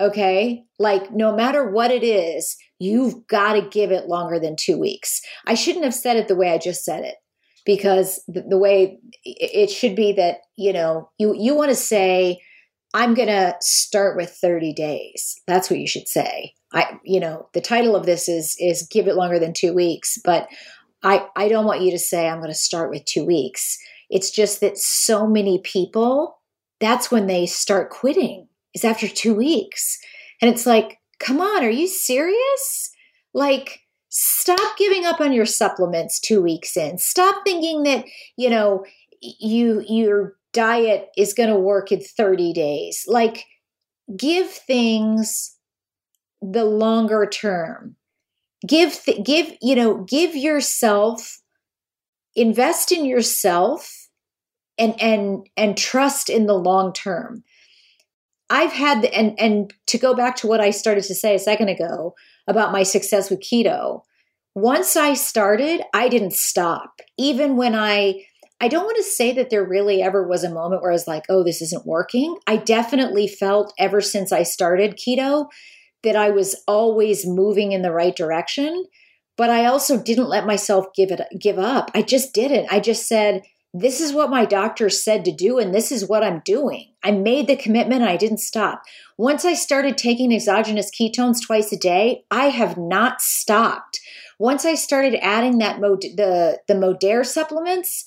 Okay. 0.00 0.64
Like, 0.78 1.12
no 1.12 1.34
matter 1.34 1.70
what 1.70 1.90
it 1.90 2.04
is, 2.04 2.56
you've 2.78 3.26
got 3.26 3.54
to 3.54 3.62
give 3.62 3.90
it 3.90 4.06
longer 4.06 4.38
than 4.38 4.54
two 4.56 4.78
weeks. 4.78 5.20
I 5.46 5.54
shouldn't 5.54 5.84
have 5.84 5.94
said 5.94 6.16
it 6.16 6.28
the 6.28 6.36
way 6.36 6.52
I 6.52 6.58
just 6.58 6.84
said 6.84 7.04
it 7.04 7.16
because 7.66 8.22
the, 8.28 8.44
the 8.48 8.58
way 8.58 8.98
it 9.24 9.70
should 9.70 9.96
be 9.96 10.12
that, 10.12 10.38
you 10.56 10.72
know, 10.72 11.10
you, 11.18 11.34
you 11.36 11.54
want 11.54 11.70
to 11.70 11.74
say, 11.74 12.38
I'm 12.94 13.14
going 13.14 13.28
to 13.28 13.54
start 13.60 14.16
with 14.16 14.30
30 14.30 14.72
days. 14.72 15.40
That's 15.46 15.68
what 15.68 15.80
you 15.80 15.86
should 15.86 16.08
say. 16.08 16.54
I, 16.72 16.98
you 17.04 17.18
know, 17.18 17.48
the 17.52 17.60
title 17.60 17.96
of 17.96 18.06
this 18.06 18.28
is, 18.28 18.56
is 18.58 18.88
give 18.90 19.08
it 19.08 19.16
longer 19.16 19.38
than 19.38 19.52
two 19.52 19.74
weeks, 19.74 20.18
but 20.24 20.48
I, 21.02 21.26
I 21.36 21.48
don't 21.48 21.66
want 21.66 21.82
you 21.82 21.90
to 21.90 21.98
say, 21.98 22.28
I'm 22.28 22.38
going 22.38 22.50
to 22.50 22.54
start 22.54 22.90
with 22.90 23.04
two 23.04 23.24
weeks. 23.24 23.78
It's 24.10 24.30
just 24.30 24.60
that 24.60 24.78
so 24.78 25.26
many 25.26 25.60
people, 25.62 26.38
that's 26.80 27.10
when 27.10 27.26
they 27.26 27.46
start 27.46 27.90
quitting 27.90 28.47
is 28.78 28.84
after 28.84 29.08
two 29.08 29.34
weeks. 29.34 29.98
And 30.40 30.50
it's 30.50 30.66
like, 30.66 30.98
come 31.18 31.40
on, 31.40 31.64
are 31.64 31.70
you 31.70 31.86
serious? 31.86 32.90
Like, 33.34 33.80
stop 34.08 34.78
giving 34.78 35.04
up 35.04 35.20
on 35.20 35.32
your 35.32 35.46
supplements 35.46 36.20
two 36.20 36.40
weeks 36.40 36.76
in. 36.76 36.98
Stop 36.98 37.42
thinking 37.44 37.82
that, 37.82 38.04
you 38.36 38.48
know, 38.48 38.84
you 39.20 39.84
your 39.88 40.34
diet 40.52 41.08
is 41.16 41.34
going 41.34 41.48
to 41.48 41.58
work 41.58 41.90
in 41.92 42.00
30 42.00 42.52
days. 42.52 43.04
Like, 43.06 43.44
give 44.16 44.48
things 44.48 45.56
the 46.40 46.64
longer 46.64 47.26
term. 47.26 47.96
Give, 48.66 48.92
th- 48.92 49.24
give, 49.24 49.56
you 49.60 49.74
know, 49.74 50.04
give 50.04 50.34
yourself, 50.34 51.40
invest 52.34 52.92
in 52.92 53.04
yourself 53.04 54.08
and 54.78 55.00
and 55.02 55.48
and 55.56 55.76
trust 55.76 56.30
in 56.30 56.46
the 56.46 56.54
long 56.54 56.92
term 56.92 57.42
I've 58.50 58.72
had 58.72 59.04
and 59.06 59.38
and 59.38 59.72
to 59.86 59.98
go 59.98 60.14
back 60.14 60.36
to 60.36 60.46
what 60.46 60.60
I 60.60 60.70
started 60.70 61.04
to 61.04 61.14
say 61.14 61.34
a 61.34 61.38
second 61.38 61.68
ago 61.68 62.14
about 62.46 62.72
my 62.72 62.82
success 62.82 63.30
with 63.30 63.40
keto. 63.40 64.02
Once 64.54 64.96
I 64.96 65.14
started, 65.14 65.82
I 65.94 66.08
didn't 66.08 66.32
stop. 66.32 67.00
Even 67.18 67.56
when 67.56 67.74
I 67.74 68.24
I 68.60 68.68
don't 68.68 68.84
want 68.84 68.96
to 68.96 69.04
say 69.04 69.32
that 69.32 69.50
there 69.50 69.64
really 69.64 70.02
ever 70.02 70.26
was 70.26 70.42
a 70.42 70.50
moment 70.50 70.82
where 70.82 70.90
I 70.90 70.94
was 70.94 71.06
like, 71.06 71.24
"Oh, 71.28 71.44
this 71.44 71.62
isn't 71.62 71.86
working." 71.86 72.36
I 72.46 72.56
definitely 72.56 73.28
felt 73.28 73.72
ever 73.78 74.00
since 74.00 74.32
I 74.32 74.42
started 74.42 74.98
keto 74.98 75.46
that 76.02 76.16
I 76.16 76.30
was 76.30 76.62
always 76.66 77.26
moving 77.26 77.72
in 77.72 77.82
the 77.82 77.92
right 77.92 78.14
direction, 78.14 78.86
but 79.36 79.50
I 79.50 79.66
also 79.66 80.02
didn't 80.02 80.28
let 80.28 80.46
myself 80.46 80.86
give 80.94 81.10
it 81.10 81.20
give 81.38 81.58
up. 81.58 81.90
I 81.94 82.02
just 82.02 82.32
didn't. 82.34 82.72
I 82.72 82.80
just 82.80 83.06
said, 83.06 83.42
this 83.74 84.00
is 84.00 84.12
what 84.12 84.30
my 84.30 84.44
doctor 84.44 84.88
said 84.88 85.24
to 85.26 85.32
do, 85.32 85.58
and 85.58 85.74
this 85.74 85.92
is 85.92 86.08
what 86.08 86.24
I'm 86.24 86.40
doing. 86.44 86.92
I 87.02 87.10
made 87.10 87.46
the 87.46 87.56
commitment 87.56 88.00
and 88.00 88.10
I 88.10 88.16
didn't 88.16 88.38
stop. 88.38 88.82
Once 89.18 89.44
I 89.44 89.54
started 89.54 89.98
taking 89.98 90.32
exogenous 90.32 90.90
ketones 90.90 91.44
twice 91.44 91.70
a 91.72 91.76
day, 91.76 92.24
I 92.30 92.46
have 92.46 92.78
not 92.78 93.20
stopped. 93.20 94.00
Once 94.38 94.64
I 94.64 94.74
started 94.74 95.22
adding 95.22 95.58
that 95.58 95.80
Mod- 95.80 96.02
the 96.02 96.60
the 96.66 96.74
Modere 96.74 97.26
supplements, 97.26 98.04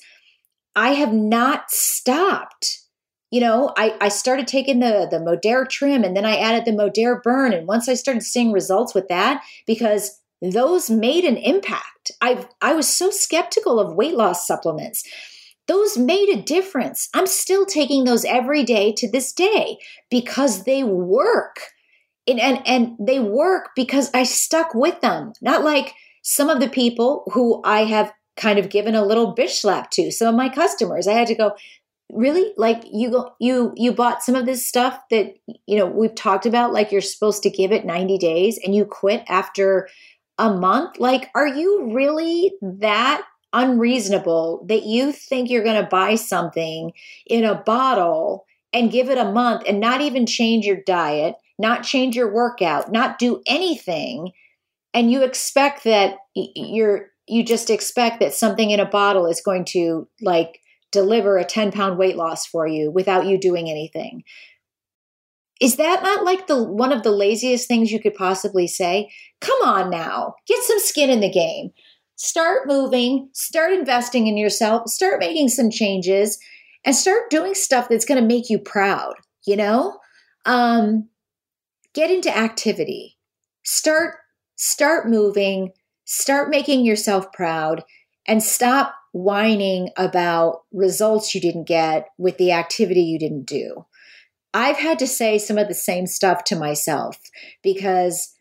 I 0.76 0.94
have 0.94 1.14
not 1.14 1.70
stopped. 1.70 2.80
You 3.30 3.42
know, 3.42 3.74
I, 3.78 3.96
I 4.02 4.10
started 4.10 4.48
taking 4.48 4.80
the 4.80 5.08
the 5.10 5.20
Modere 5.20 5.70
trim 5.70 6.04
and 6.04 6.18
then 6.18 6.26
I 6.26 6.38
added 6.38 6.66
the 6.66 6.72
Modere 6.72 7.22
burn. 7.22 7.54
And 7.54 7.68
once 7.68 7.88
I 7.88 7.94
started 7.94 8.24
seeing 8.24 8.52
results 8.52 8.96
with 8.96 9.08
that, 9.10 9.44
because 9.68 10.20
those 10.42 10.90
made 10.90 11.24
an 11.24 11.38
impact. 11.38 12.12
I've 12.20 12.48
I 12.62 12.74
was 12.74 12.88
so 12.88 13.12
skeptical 13.12 13.80
of 13.80 13.96
weight 13.96 14.16
loss 14.16 14.48
supplements 14.48 15.04
those 15.68 15.98
made 15.98 16.30
a 16.30 16.42
difference. 16.42 17.10
I'm 17.14 17.28
still 17.28 17.66
taking 17.66 18.04
those 18.04 18.26
every 18.26 18.64
day 18.64 18.94
to 18.98 19.10
this 19.10 19.32
day 19.32 19.78
because 20.10 20.64
they 20.64 20.84
work. 20.84 21.60
And, 22.28 22.40
and, 22.40 22.62
and 22.68 22.96
they 23.00 23.20
work 23.20 23.70
because 23.76 24.12
I 24.14 24.24
stuck 24.24 24.76
with 24.76 25.02
them. 25.02 25.34
Not 25.42 25.64
like 25.64 25.94
some 26.24 26.50
of 26.50 26.60
the 26.60 26.70
people 26.70 27.24
who 27.34 27.62
I 27.66 27.86
have 27.86 28.14
kind 28.38 28.60
of 28.60 28.70
given 28.70 28.96
a 28.96 29.06
little 29.06 29.36
bitch 29.36 29.62
slap 29.62 29.90
to, 29.92 30.12
some 30.12 30.28
of 30.28 30.36
my 30.36 30.50
customers. 30.50 31.08
I 31.08 31.14
had 31.14 31.28
to 31.28 31.36
go, 31.36 31.54
really? 32.12 32.54
Like 32.58 32.84
you 32.92 33.28
you 33.40 33.74
you 33.76 33.92
bought 33.92 34.24
some 34.24 34.36
of 34.36 34.46
this 34.46 34.66
stuff 34.66 35.00
that 35.10 35.34
you 35.66 35.78
know 35.78 35.86
we've 35.86 36.16
talked 36.16 36.46
about, 36.46 36.74
like 36.74 36.92
you're 36.92 37.02
supposed 37.02 37.44
to 37.44 37.50
give 37.50 37.72
it 37.72 37.86
90 37.86 38.18
days 38.18 38.60
and 38.64 38.76
you 38.76 38.86
quit 38.86 39.24
after 39.28 39.90
a 40.38 40.54
month? 40.54 41.00
Like, 41.00 41.30
are 41.36 41.48
you 41.48 41.92
really 41.94 42.54
that 42.62 43.24
unreasonable 43.54 44.66
that 44.68 44.84
you 44.84 45.12
think 45.12 45.50
you're 45.50 45.64
going 45.64 45.82
to 45.82 45.90
buy 45.90 46.16
something 46.16 46.92
in 47.26 47.44
a 47.44 47.56
bottle 47.56 48.46
and 48.74 48.92
give 48.92 49.10
it 49.10 49.18
a 49.18 49.32
month 49.32 49.64
and 49.68 49.80
not 49.80 50.02
even 50.02 50.26
change 50.26 50.66
your 50.66 50.82
diet, 50.86 51.36
not 51.60 51.84
change 51.84 52.16
your 52.16 52.32
workout, 52.32 52.92
not 52.92 53.20
do 53.20 53.42
anything 53.46 54.32
and 54.94 55.12
you 55.12 55.24
expect 55.24 55.84
that 55.84 56.18
you're 56.36 57.10
you 57.28 57.44
just 57.44 57.70
expect 57.70 58.20
that 58.20 58.34
something 58.34 58.72
in 58.72 58.80
a 58.80 58.86
bottle 58.86 59.26
is 59.26 59.42
going 59.42 59.64
to 59.64 60.08
like 60.22 60.60
deliver 60.92 61.38
a 61.38 61.46
10 61.46 61.72
pound 61.72 61.98
weight 61.98 62.18
loss 62.18 62.46
for 62.46 62.68
you 62.68 62.92
without 62.92 63.26
you 63.26 63.38
doing 63.38 63.70
anything. 63.70 64.24
Is 65.62 65.78
that 65.78 66.04
not 66.04 66.26
like 66.26 66.48
the 66.48 66.62
one 66.62 66.92
of 66.92 67.04
the 67.04 67.12
laziest 67.12 67.68
things 67.68 67.92
you 67.92 68.02
could 68.02 68.16
possibly 68.16 68.68
say? 68.68 69.12
Come 69.40 69.62
on 69.64 69.90
now 69.90 70.36
get 70.48 70.64
some 70.64 70.80
skin 70.80 71.10
in 71.10 71.22
the 71.22 71.32
game 71.32 71.72
start 72.22 72.68
moving, 72.68 73.28
start 73.34 73.74
investing 73.74 74.28
in 74.28 74.38
yourself, 74.38 74.88
start 74.88 75.20
making 75.20 75.50
some 75.50 75.72
changes, 75.72 76.38
and 76.86 76.96
start 76.96 77.32
doing 77.32 77.56
stuff 77.56 77.90
that's 77.90 78.06
going 78.06 78.22
to 78.22 78.28
make 78.28 78.48
you 78.48 78.60
proud, 78.60 79.16
you 79.48 79.56
know? 79.56 79.98
Um, 80.46 81.10
get 81.96 82.12
into 82.12 82.36
activity. 82.36 83.18
Start 83.64 84.16
start 84.56 85.10
moving, 85.10 85.72
start 86.06 86.52
making 86.52 86.86
yourself 86.86 87.34
proud 87.34 87.84
and 88.28 88.44
stop 88.44 88.94
whining 89.14 89.90
about 89.98 90.62
results 90.72 91.34
you 91.34 91.42
didn't 91.42 91.68
get 91.68 92.06
with 92.20 92.38
the 92.38 92.52
activity 92.52 93.02
you 93.02 93.18
didn't 93.18 93.46
do. 93.46 93.88
I've 94.54 94.78
had 94.78 95.00
to 95.00 95.08
say 95.08 95.40
some 95.40 95.58
of 95.58 95.68
the 95.68 95.74
same 95.74 96.06
stuff 96.06 96.44
to 96.46 96.56
myself 96.56 97.18
because, 97.64 98.32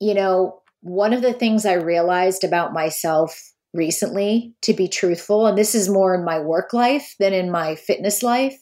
you 0.00 0.14
know, 0.14 0.62
one 0.80 1.12
of 1.12 1.22
the 1.22 1.32
things 1.32 1.66
I 1.66 1.74
realized 1.74 2.44
about 2.44 2.72
myself 2.72 3.52
recently, 3.74 4.54
to 4.62 4.72
be 4.72 4.88
truthful, 4.88 5.46
and 5.46 5.58
this 5.58 5.74
is 5.74 5.88
more 5.88 6.14
in 6.14 6.24
my 6.24 6.38
work 6.38 6.72
life 6.72 7.14
than 7.18 7.32
in 7.32 7.50
my 7.50 7.74
fitness 7.74 8.22
life, 8.22 8.56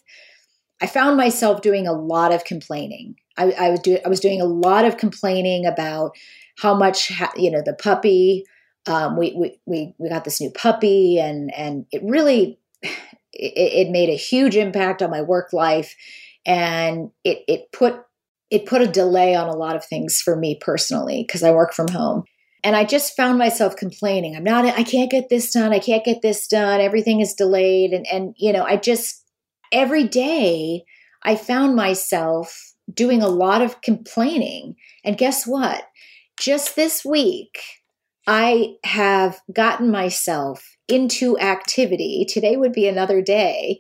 I 0.81 0.87
found 0.87 1.17
myself 1.17 1.63
doing 1.63 1.87
a 1.87 1.93
lot 1.93 2.33
of 2.33 2.45
complaining. 2.45 3.17
I, 3.39 3.53
I 3.53 3.71
was 3.71 3.81
doing 3.81 4.01
I 4.05 4.09
was 4.09 4.21
doing 4.21 4.41
a 4.41 4.47
lot 4.47 4.85
of 4.85 4.97
complaining 4.97 5.67
about 5.67 6.13
how 6.59 6.75
much 6.75 7.09
ha- 7.09 7.33
you 7.37 7.51
know 7.51 7.63
the 7.65 7.75
puppy. 7.75 8.45
Um, 8.87 9.17
we, 9.17 9.35
we 9.37 9.59
we 9.67 9.95
we 9.99 10.09
got 10.09 10.25
this 10.25 10.41
new 10.41 10.51
puppy, 10.51 11.19
and 11.19 11.53
and 11.55 11.87
it 11.93 12.03
really 12.05 12.59
it, 12.83 13.89
it 13.89 13.91
made 13.91 14.09
a 14.09 14.17
huge 14.17 14.57
impact 14.57 15.03
on 15.03 15.11
my 15.11 15.23
work 15.23 15.53
life 15.53 15.95
and 16.47 17.11
it 17.25 17.43
it 17.49 17.73
put 17.73 18.01
it 18.51 18.67
put 18.67 18.83
a 18.83 18.87
delay 18.87 19.35
on 19.35 19.49
a 19.49 19.57
lot 19.57 19.77
of 19.77 19.85
things 19.85 20.21
for 20.21 20.37
me 20.37 20.59
personally 20.61 21.25
because 21.27 21.43
I 21.43 21.51
work 21.51 21.73
from 21.73 21.89
home. 21.89 22.25
And 22.63 22.75
I 22.75 22.85
just 22.85 23.17
found 23.17 23.39
myself 23.39 23.77
complaining. 23.77 24.35
I'm 24.35 24.45
not 24.45 24.65
I 24.65 24.83
can't 24.83 25.11
get 25.11 25.29
this 25.29 25.53
done. 25.53 25.73
I 25.73 25.79
can't 25.79 26.05
get 26.05 26.23
this 26.23 26.47
done. 26.49 26.81
Everything 26.81 27.21
is 27.21 27.35
delayed 27.35 27.93
and 27.93 28.07
and 28.11 28.35
you 28.37 28.53
know, 28.53 28.65
I 28.65 28.77
just 28.77 29.25
every 29.73 30.05
day 30.05 30.85
I 31.23 31.37
found 31.37 31.77
myself 31.77 32.75
doing 32.93 33.23
a 33.23 33.29
lot 33.29 33.63
of 33.63 33.83
complaining. 33.83 34.77
And 35.05 35.19
guess 35.19 35.47
what? 35.47 35.85
Just 36.41 36.77
this 36.77 37.05
week 37.05 37.61
I 38.27 38.75
have 38.85 39.41
gotten 39.53 39.91
myself 39.91 40.77
into 40.89 41.39
activity. 41.39 42.27
Today 42.29 42.57
would 42.57 42.73
be 42.73 42.89
another 42.89 43.23
day 43.23 43.79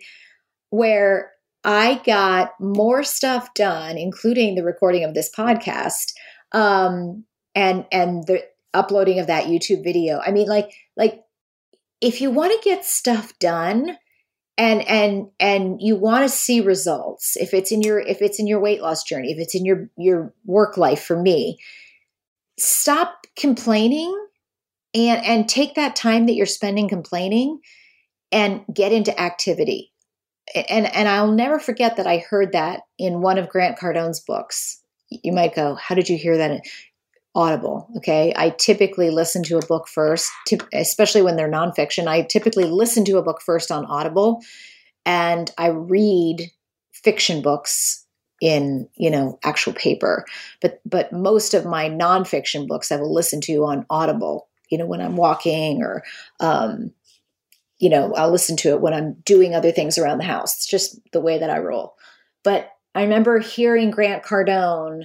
where 0.71 1.33
I 1.67 2.01
got 2.07 2.53
more 2.61 3.03
stuff 3.03 3.53
done, 3.55 3.99
including 3.99 4.55
the 4.55 4.63
recording 4.63 5.03
of 5.03 5.15
this 5.15 5.31
podcast, 5.37 6.13
um, 6.53 7.25
and 7.57 7.85
and 7.91 8.25
the 8.25 8.45
uploading 8.73 9.19
of 9.19 9.27
that 9.27 9.47
YouTube 9.47 9.83
video. 9.83 10.21
I 10.25 10.31
mean, 10.31 10.47
like 10.47 10.73
like 10.97 11.25
if 12.01 12.21
you 12.21 12.31
want 12.31 12.53
to 12.53 12.69
get 12.69 12.85
stuff 12.85 13.37
done 13.41 13.99
and 14.57 14.87
and 14.89 15.27
and 15.41 15.81
you 15.81 15.97
want 15.97 16.23
to 16.23 16.29
see 16.29 16.61
results 16.61 17.37
if 17.37 17.53
it's 17.53 17.73
in 17.73 17.83
your 17.83 17.99
if 17.99 18.23
it's 18.23 18.39
in 18.39 18.47
your 18.47 18.61
weight 18.61 18.81
loss 18.81 19.03
journey 19.03 19.33
if 19.33 19.39
it's 19.39 19.55
in 19.55 19.65
your 19.65 19.89
your 19.99 20.33
work 20.45 20.77
life 20.77 21.03
for 21.03 21.21
me 21.21 21.59
stop 22.59 23.27
complaining 23.37 24.15
and 24.95 25.25
and 25.25 25.49
take 25.49 25.75
that 25.75 25.95
time 25.95 26.27
that 26.27 26.35
you're 26.35 26.47
spending 26.47 26.89
complaining 26.89 27.59
and 28.33 28.65
get 28.73 28.93
into 28.93 29.19
activity 29.21 29.93
and 30.55 30.87
and 30.95 31.09
I'll 31.09 31.33
never 31.33 31.59
forget 31.59 31.97
that 31.97 32.07
I 32.07 32.19
heard 32.19 32.53
that 32.53 32.83
in 32.99 33.21
one 33.21 33.39
of 33.39 33.49
Grant 33.49 33.79
Cardone's 33.79 34.21
books. 34.21 34.81
You 35.09 35.33
might 35.33 35.55
go, 35.55 35.75
"How 35.75 35.95
did 35.95 36.09
you 36.09 36.17
hear 36.17 36.37
that?" 36.37 36.63
Audible. 37.35 37.87
Okay, 37.99 38.33
I 38.35 38.49
typically 38.49 39.11
listen 39.11 39.43
to 39.43 39.59
a 39.59 39.67
book 39.67 39.89
first, 39.89 40.31
especially 40.73 41.21
when 41.21 41.37
they're 41.37 41.51
nonfiction. 41.51 42.07
I 42.07 42.23
typically 42.23 42.65
listen 42.65 43.05
to 43.05 43.19
a 43.19 43.23
book 43.23 43.43
first 43.43 43.71
on 43.71 43.85
Audible, 43.85 44.41
and 45.05 45.51
I 45.59 45.67
read 45.67 46.51
fiction 46.93 47.43
books 47.43 48.07
in 48.41 48.89
you 48.97 49.11
know 49.11 49.39
actual 49.45 49.75
paper. 49.75 50.25
But 50.63 50.81
but 50.87 51.13
most 51.13 51.53
of 51.53 51.67
my 51.67 51.91
nonfiction 51.91 52.67
books 52.67 52.91
I 52.91 52.97
will 52.97 53.13
listen 53.13 53.41
to 53.43 53.65
on 53.67 53.85
Audible. 53.91 54.49
You 54.71 54.79
know 54.79 54.87
when 54.87 55.03
I'm 55.03 55.17
walking 55.17 55.83
or 55.83 56.05
um, 56.41 56.93
you 57.79 57.91
know, 57.91 58.15
I'll 58.15 58.31
listen 58.31 58.57
to 58.59 58.71
it 58.71 58.81
when 58.81 58.95
I'm 58.95 59.15
doing 59.25 59.55
other 59.55 59.73
things 59.73 59.99
around 59.99 60.19
the 60.19 60.25
house. 60.25 60.57
It's 60.57 60.67
just 60.67 60.99
the 61.13 61.21
way 61.21 61.39
that 61.39 61.51
I 61.51 61.59
roll. 61.59 61.95
But 62.43 62.71
I 62.95 63.03
remember 63.03 63.39
hearing 63.39 63.91
Grant 63.91 64.23
Cardone 64.23 65.05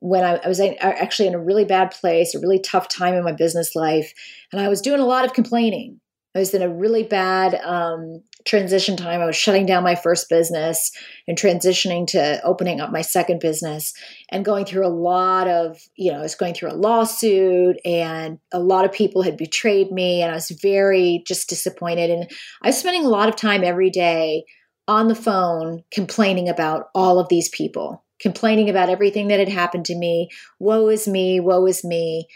when 0.00 0.24
I, 0.24 0.36
I 0.36 0.48
was 0.48 0.60
actually 0.60 1.28
in 1.28 1.34
a 1.34 1.42
really 1.42 1.64
bad 1.64 1.90
place, 1.90 2.34
a 2.34 2.40
really 2.40 2.60
tough 2.60 2.88
time 2.88 3.14
in 3.14 3.24
my 3.24 3.32
business 3.32 3.74
life, 3.74 4.12
and 4.52 4.60
I 4.60 4.68
was 4.68 4.80
doing 4.80 5.00
a 5.00 5.06
lot 5.06 5.24
of 5.24 5.32
complaining. 5.32 6.00
I 6.34 6.40
was 6.40 6.54
in 6.54 6.62
a 6.62 6.68
really 6.68 7.02
bad 7.02 7.54
um, 7.56 8.22
transition 8.46 8.96
time. 8.96 9.20
I 9.20 9.26
was 9.26 9.36
shutting 9.36 9.66
down 9.66 9.82
my 9.82 9.96
first 9.96 10.28
business 10.28 10.90
and 11.26 11.36
transitioning 11.36 12.06
to 12.08 12.40
opening 12.44 12.80
up 12.80 12.92
my 12.92 13.02
second 13.02 13.40
business 13.40 13.92
and 14.30 14.44
going 14.44 14.64
through 14.64 14.86
a 14.86 14.88
lot 14.88 15.48
of, 15.48 15.78
you 15.96 16.12
know, 16.12 16.18
I 16.18 16.22
was 16.22 16.36
going 16.36 16.54
through 16.54 16.70
a 16.70 16.74
lawsuit 16.74 17.76
and 17.84 18.38
a 18.52 18.60
lot 18.60 18.84
of 18.84 18.92
people 18.92 19.22
had 19.22 19.36
betrayed 19.36 19.90
me 19.90 20.22
and 20.22 20.30
I 20.30 20.34
was 20.34 20.50
very 20.50 21.22
just 21.26 21.48
disappointed. 21.48 22.10
And 22.10 22.30
I 22.62 22.68
was 22.68 22.78
spending 22.78 23.04
a 23.04 23.10
lot 23.10 23.28
of 23.28 23.36
time 23.36 23.64
every 23.64 23.90
day 23.90 24.44
on 24.88 25.08
the 25.08 25.14
phone 25.14 25.82
complaining 25.90 26.48
about 26.48 26.90
all 26.94 27.18
of 27.18 27.28
these 27.28 27.48
people, 27.48 28.04
complaining 28.20 28.70
about 28.70 28.88
everything 28.88 29.28
that 29.28 29.40
had 29.40 29.48
happened 29.48 29.84
to 29.86 29.96
me. 29.96 30.28
Woe 30.60 30.88
is 30.88 31.08
me, 31.08 31.40
woe 31.40 31.66
is 31.66 31.84
me. 31.84 32.28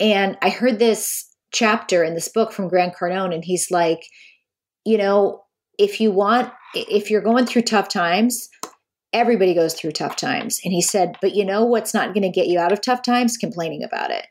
And 0.00 0.36
I 0.42 0.50
heard 0.50 0.80
this 0.80 1.30
chapter 1.52 2.02
in 2.02 2.14
this 2.14 2.28
book 2.28 2.50
from 2.50 2.68
Grant 2.68 2.96
Cardone, 2.96 3.32
and 3.32 3.44
he's 3.44 3.70
like, 3.70 4.00
you 4.84 4.98
know, 4.98 5.43
if 5.78 6.00
you 6.00 6.10
want, 6.10 6.52
if 6.74 7.10
you're 7.10 7.20
going 7.20 7.46
through 7.46 7.62
tough 7.62 7.88
times, 7.88 8.48
everybody 9.12 9.54
goes 9.54 9.74
through 9.74 9.92
tough 9.92 10.16
times. 10.16 10.60
And 10.64 10.72
he 10.72 10.82
said, 10.82 11.16
but 11.20 11.34
you 11.34 11.44
know 11.44 11.64
what's 11.64 11.94
not 11.94 12.14
going 12.14 12.22
to 12.22 12.30
get 12.30 12.48
you 12.48 12.58
out 12.58 12.72
of 12.72 12.80
tough 12.80 13.02
times? 13.02 13.36
Complaining 13.36 13.82
about 13.82 14.10
it. 14.10 14.26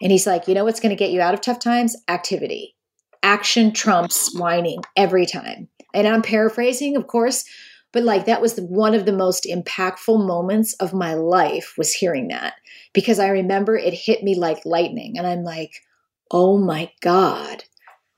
And 0.00 0.10
he's 0.10 0.26
like, 0.26 0.48
you 0.48 0.54
know 0.54 0.64
what's 0.64 0.80
going 0.80 0.90
to 0.90 0.96
get 0.96 1.12
you 1.12 1.20
out 1.20 1.34
of 1.34 1.40
tough 1.40 1.60
times? 1.60 1.96
Activity. 2.08 2.74
Action 3.22 3.72
trumps 3.72 4.36
whining 4.36 4.82
every 4.96 5.26
time. 5.26 5.68
And 5.94 6.08
I'm 6.08 6.22
paraphrasing, 6.22 6.96
of 6.96 7.06
course, 7.06 7.44
but 7.92 8.02
like 8.02 8.24
that 8.24 8.40
was 8.40 8.56
one 8.56 8.94
of 8.94 9.04
the 9.04 9.12
most 9.12 9.44
impactful 9.44 10.26
moments 10.26 10.72
of 10.74 10.94
my 10.94 11.14
life 11.14 11.74
was 11.76 11.92
hearing 11.92 12.28
that 12.28 12.54
because 12.94 13.18
I 13.18 13.28
remember 13.28 13.76
it 13.76 13.92
hit 13.92 14.22
me 14.24 14.34
like 14.34 14.64
lightning. 14.64 15.18
And 15.18 15.26
I'm 15.26 15.44
like, 15.44 15.72
oh 16.30 16.58
my 16.58 16.90
God, 17.02 17.64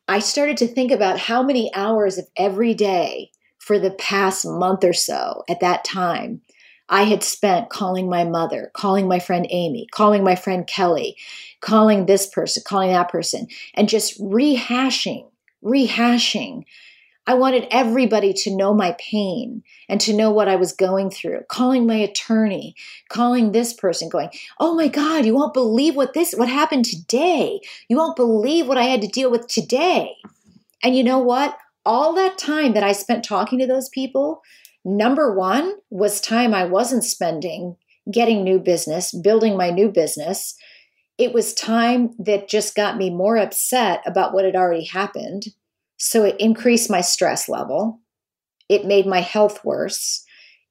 I 0.07 0.19
started 0.19 0.57
to 0.59 0.69
think 0.69 0.93
about 0.93 1.19
how 1.19 1.43
many 1.43 1.73
hours 1.75 2.19
of 2.19 2.27
every 2.37 2.75
day 2.75 3.31
for 3.59 3.79
the 3.79 3.93
past 3.93 4.45
month 4.45 4.85
or 4.85 4.93
so 4.93 5.45
at 5.49 5.61
that 5.61 5.85
time 5.85 6.43
I 6.89 7.05
had 7.05 7.23
spent 7.23 7.71
calling 7.71 8.11
my 8.11 8.25
mother, 8.25 8.71
calling 8.75 9.09
my 9.09 9.19
friend 9.19 9.47
Amy, 9.49 9.87
calling 9.91 10.23
my 10.23 10.37
friend 10.37 10.67
Kelly, 10.67 11.17
calling 11.61 12.05
this 12.05 12.27
person, 12.27 12.63
calling 12.67 12.91
that 12.91 13.09
person, 13.09 13.47
and 13.75 13.89
just 13.89 14.21
rehashing, 14.21 15.31
rehashing 15.65 16.65
I 17.27 17.35
wanted 17.35 17.67
everybody 17.71 18.35
to 18.35 18.55
know 18.55 18.75
my 18.75 18.95
pain 18.99 19.63
and 19.89 20.01
to 20.03 20.13
know 20.13 20.31
what 20.31 20.49
I 20.49 20.57
was 20.57 20.73
going 20.73 21.11
through. 21.11 21.41
Calling 21.49 21.87
my 21.87 21.97
attorney, 21.97 22.75
calling 23.09 23.53
this 23.53 23.73
person, 23.73 24.11
going, 24.11 24.31
"Oh 24.61 24.75
my 24.75 24.89
God, 24.89 25.25
you 25.25 25.35
won't 25.35 25.55
believe 25.55 25.97
what 25.97 26.13
this 26.13 26.35
what 26.35 26.49
happened 26.49 26.85
today. 26.85 27.61
You 27.89 27.97
won't 27.97 28.17
believe 28.17 28.67
what 28.67 28.79
I 28.79 28.85
had 28.85 29.01
to 29.03 29.09
deal 29.09 29.31
with 29.31 29.47
today." 29.49 30.17
And 30.83 30.95
you 30.95 31.03
know 31.03 31.19
what? 31.19 31.57
All 31.87 32.13
that 32.15 32.37
time 32.37 32.75
that 32.75 32.83
I 32.83 32.93
spent 32.93 33.25
talking 33.25 33.59
to 33.59 33.67
those 33.67 33.89
people, 33.89 34.43
number 34.85 35.35
one 35.35 35.75
was 35.91 36.21
time 36.21 36.53
I 36.53 36.65
wasn't 36.65 37.05
spending 37.05 37.77
getting 38.11 38.45
new 38.45 38.59
business, 38.59 39.13
building 39.13 39.57
my 39.57 39.71
new 39.71 39.89
business. 39.89 40.57
It 41.17 41.33
was 41.33 41.55
time 41.55 42.15
that 42.19 42.49
just 42.49 42.75
got 42.75 42.99
me 42.99 43.09
more 43.09 43.39
upset 43.39 44.03
about 44.05 44.35
what 44.35 44.45
had 44.45 44.57
already 44.57 44.85
happened 44.85 45.55
so 45.97 46.25
it 46.25 46.37
increased 46.39 46.91
my 46.91 47.01
stress 47.01 47.49
level. 47.49 48.01
It 48.69 48.87
made 48.87 49.07
my 49.07 49.21
health 49.21 49.65
worse. 49.65 50.25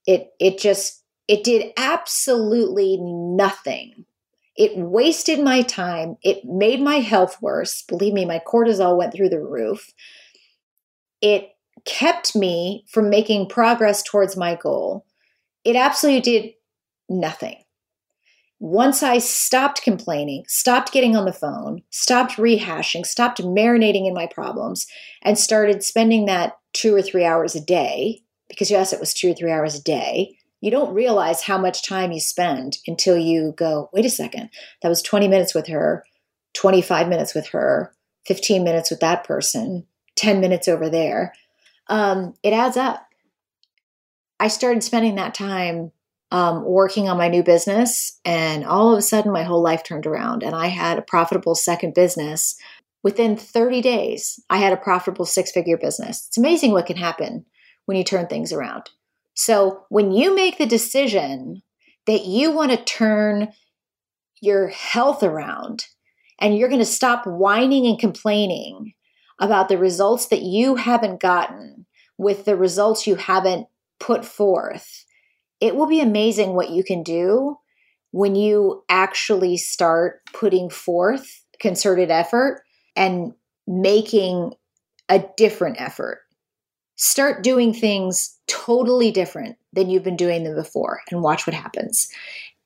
It 0.06 0.30
it 0.40 0.58
just 0.58 1.04
it 1.28 1.44
did 1.44 1.72
absolutely 1.78 2.98
nothing. 3.02 4.06
It 4.56 4.78
wasted 4.78 5.40
my 5.40 5.62
time. 5.62 6.18
It 6.22 6.46
made 6.46 6.82
my 6.82 6.98
health 6.98 7.42
worse. 7.42 7.84
Believe 7.88 8.14
me, 8.14 8.26
my 8.26 8.40
cortisol 8.46 8.98
went 8.98 9.14
through 9.14 9.30
the 9.30 9.42
roof. 9.42 9.90
It 11.22 11.50
kept 11.86 12.36
me 12.36 12.86
from 12.90 13.10
making 13.10 13.50
progress 13.50 14.04
towards 14.04 14.38
my 14.38 14.56
goal. 14.56 15.06
It 15.64 15.76
absolutely 15.76 16.22
did 16.22 16.52
nothing 17.10 17.63
once 18.64 19.04
I 19.04 19.18
stopped 19.18 19.82
complaining, 19.82 20.46
stopped 20.48 20.94
getting 20.94 21.18
on 21.18 21.26
the 21.26 21.34
phone, 21.34 21.82
stopped 21.90 22.38
rehashing, 22.38 23.06
stopped 23.06 23.42
marinating 23.42 24.08
in 24.08 24.14
my 24.14 24.26
problems, 24.26 24.88
and 25.22 25.38
started 25.38 25.84
spending 25.84 26.28
that 26.28 26.58
two 26.72 26.96
or 26.96 27.02
three 27.02 27.26
hours 27.26 27.56
a 27.56 27.60
day, 27.60 28.22
because 28.48 28.72
yes, 28.72 28.94
it 28.94 29.02
was 29.02 29.14
two 29.14 29.32
or 29.32 29.34
three 29.34 29.52
hours 29.52 29.76
a 29.76 29.84
day, 29.84 30.38
you 30.62 30.72
don't 30.72 30.94
realize 30.94 31.42
how 31.42 31.58
much 31.58 31.86
time 31.86 32.14
you 32.14 32.22
spend 32.22 32.78
until 32.88 33.18
you 33.18 33.54
go, 33.58 33.90
wait 33.92 34.06
a 34.06 34.10
second, 34.10 34.50
that 34.82 34.88
was 34.88 35.02
20 35.02 35.28
minutes 35.28 35.54
with 35.54 35.68
her, 35.68 36.06
25 36.54 37.10
minutes 37.10 37.36
with 37.36 37.48
her, 37.48 37.94
15 38.28 38.64
minutes 38.64 38.90
with 38.90 39.02
that 39.02 39.26
person, 39.26 39.86
10 40.16 40.40
minutes 40.40 40.70
over 40.70 40.90
there. 40.90 41.34
Um, 41.88 42.34
it 42.44 42.54
adds 42.54 42.78
up. 42.78 43.06
I 44.40 44.48
started 44.48 44.84
spending 44.84 45.16
that 45.16 45.34
time 45.34 45.92
um, 46.34 46.66
working 46.66 47.08
on 47.08 47.18
my 47.18 47.28
new 47.28 47.44
business, 47.44 48.20
and 48.26 48.66
all 48.66 48.92
of 48.92 48.98
a 48.98 49.04
sudden, 49.04 49.32
my 49.32 49.44
whole 49.44 49.62
life 49.62 49.84
turned 49.84 50.08
around, 50.08 50.42
and 50.42 50.56
I 50.56 50.68
had 50.68 50.98
a 50.98 51.04
profitable 51.04 51.54
second 51.54 51.94
business. 51.94 52.56
Within 53.04 53.38
30 53.38 53.82
days, 53.82 54.40
I 54.50 54.58
had 54.58 54.74
a 54.74 54.78
profitable 54.78 55.26
six 55.26 55.52
figure 55.52 55.78
business. 55.78 56.26
It's 56.28 56.38
amazing 56.38 56.72
what 56.72 56.88
can 56.88 56.98
happen 56.98 57.46
when 57.86 57.98
you 57.98 58.04
turn 58.04 58.26
things 58.26 58.52
around. 58.52 58.90
So, 59.36 59.86
when 59.90 60.12
you 60.12 60.34
make 60.34 60.58
the 60.58 60.66
decision 60.66 61.62
that 62.08 62.26
you 62.26 62.50
want 62.50 62.72
to 62.72 62.84
turn 62.84 63.54
your 64.42 64.70
health 64.70 65.22
around 65.22 65.86
and 66.40 66.58
you're 66.58 66.68
going 66.68 66.80
to 66.80 66.86
stop 66.86 67.28
whining 67.28 67.86
and 67.86 68.00
complaining 68.00 68.94
about 69.40 69.70
the 69.70 69.78
results 69.78 70.28
that 70.28 70.42
you 70.42 70.78
haven't 70.78 71.20
gotten 71.20 71.86
with 72.18 72.46
the 72.46 72.56
results 72.56 73.06
you 73.06 73.16
haven't 73.16 73.68
put 74.00 74.26
forth, 74.26 75.03
it 75.64 75.78
will 75.78 75.88
be 75.88 76.02
amazing 76.02 76.54
what 76.54 76.72
you 76.72 76.84
can 76.84 77.04
do 77.04 77.58
when 78.12 78.36
you 78.36 78.84
actually 78.90 79.56
start 79.56 80.20
putting 80.34 80.70
forth 80.70 81.46
concerted 81.58 82.12
effort 82.12 82.64
and 82.98 83.34
making 83.66 84.54
a 85.08 85.24
different 85.38 85.80
effort. 85.80 86.20
Start 86.98 87.44
doing 87.44 87.74
things 87.74 88.38
totally 88.48 89.10
different 89.10 89.56
than 89.72 89.90
you've 89.90 90.04
been 90.04 90.18
doing 90.18 90.44
them 90.44 90.54
before 90.54 91.00
and 91.10 91.22
watch 91.22 91.48
what 91.48 91.54
happens. 91.54 92.10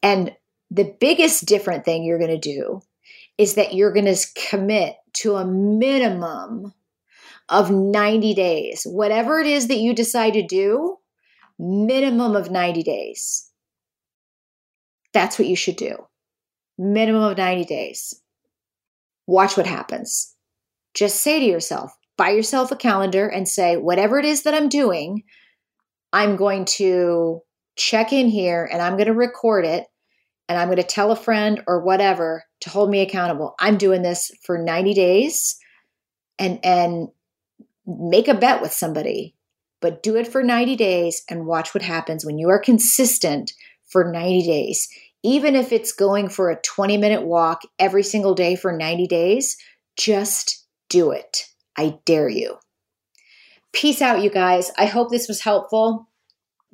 And 0.01 0.35
the 0.71 0.95
biggest 0.99 1.45
different 1.45 1.85
thing 1.85 2.03
you're 2.03 2.17
going 2.17 2.31
to 2.31 2.55
do 2.55 2.81
is 3.37 3.53
that 3.53 3.75
you're 3.75 3.93
going 3.93 4.11
to 4.11 4.27
commit 4.49 4.95
to 5.17 5.35
a 5.35 5.45
minimum 5.45 6.73
of 7.47 7.69
90 7.69 8.33
days. 8.33 8.87
Whatever 8.89 9.39
it 9.39 9.45
is 9.45 9.67
that 9.67 9.77
you 9.77 9.93
decide 9.93 10.33
to 10.33 10.41
do, 10.41 10.97
minimum 11.59 12.35
of 12.35 12.51
90 12.51 12.83
days. 12.83 13.49
That's 15.13 15.39
what 15.39 15.47
you 15.47 15.55
should 15.55 15.77
do. 15.77 15.97
Minimum 16.77 17.23
of 17.23 17.37
90 17.37 17.65
days. 17.65 18.21
Watch 19.25 19.57
what 19.57 19.65
happens. 19.65 20.35
Just 20.93 21.21
say 21.21 21.39
to 21.39 21.45
yourself, 21.45 21.95
buy 22.17 22.29
yourself 22.29 22.71
a 22.71 22.75
calendar 22.75 23.27
and 23.27 23.47
say, 23.47 23.77
whatever 23.77 24.17
it 24.19 24.25
is 24.25 24.43
that 24.43 24.53
I'm 24.53 24.69
doing, 24.69 25.23
I'm 26.13 26.35
going 26.35 26.65
to 26.65 27.41
check 27.75 28.11
in 28.11 28.27
here 28.27 28.67
and 28.71 28.81
I'm 28.81 28.93
going 28.93 29.07
to 29.07 29.13
record 29.13 29.65
it 29.65 29.85
and 30.49 30.57
I'm 30.57 30.67
going 30.67 30.77
to 30.77 30.83
tell 30.83 31.11
a 31.11 31.15
friend 31.15 31.61
or 31.67 31.83
whatever 31.83 32.43
to 32.61 32.69
hold 32.69 32.89
me 32.89 33.01
accountable. 33.01 33.55
I'm 33.59 33.77
doing 33.77 34.01
this 34.01 34.31
for 34.43 34.57
90 34.57 34.93
days 34.93 35.57
and 36.39 36.59
and 36.63 37.09
make 37.85 38.27
a 38.27 38.33
bet 38.33 38.61
with 38.61 38.73
somebody, 38.73 39.35
but 39.81 40.03
do 40.03 40.15
it 40.15 40.27
for 40.27 40.43
90 40.43 40.75
days 40.75 41.23
and 41.29 41.45
watch 41.45 41.73
what 41.73 41.83
happens 41.83 42.25
when 42.25 42.37
you 42.37 42.49
are 42.49 42.59
consistent 42.59 43.53
for 43.85 44.11
90 44.11 44.45
days. 44.45 44.87
Even 45.23 45.55
if 45.55 45.71
it's 45.71 45.91
going 45.91 46.29
for 46.29 46.49
a 46.49 46.61
20 46.61 46.97
minute 46.97 47.23
walk 47.23 47.61
every 47.79 48.03
single 48.03 48.35
day 48.35 48.55
for 48.55 48.71
90 48.71 49.07
days, 49.07 49.57
just 49.97 50.65
do 50.89 51.11
it. 51.11 51.45
I 51.77 51.99
dare 52.05 52.29
you. 52.29 52.57
Peace 53.73 54.01
out, 54.01 54.23
you 54.23 54.29
guys. 54.29 54.71
I 54.77 54.85
hope 54.85 55.09
this 55.09 55.27
was 55.27 55.41
helpful 55.41 56.07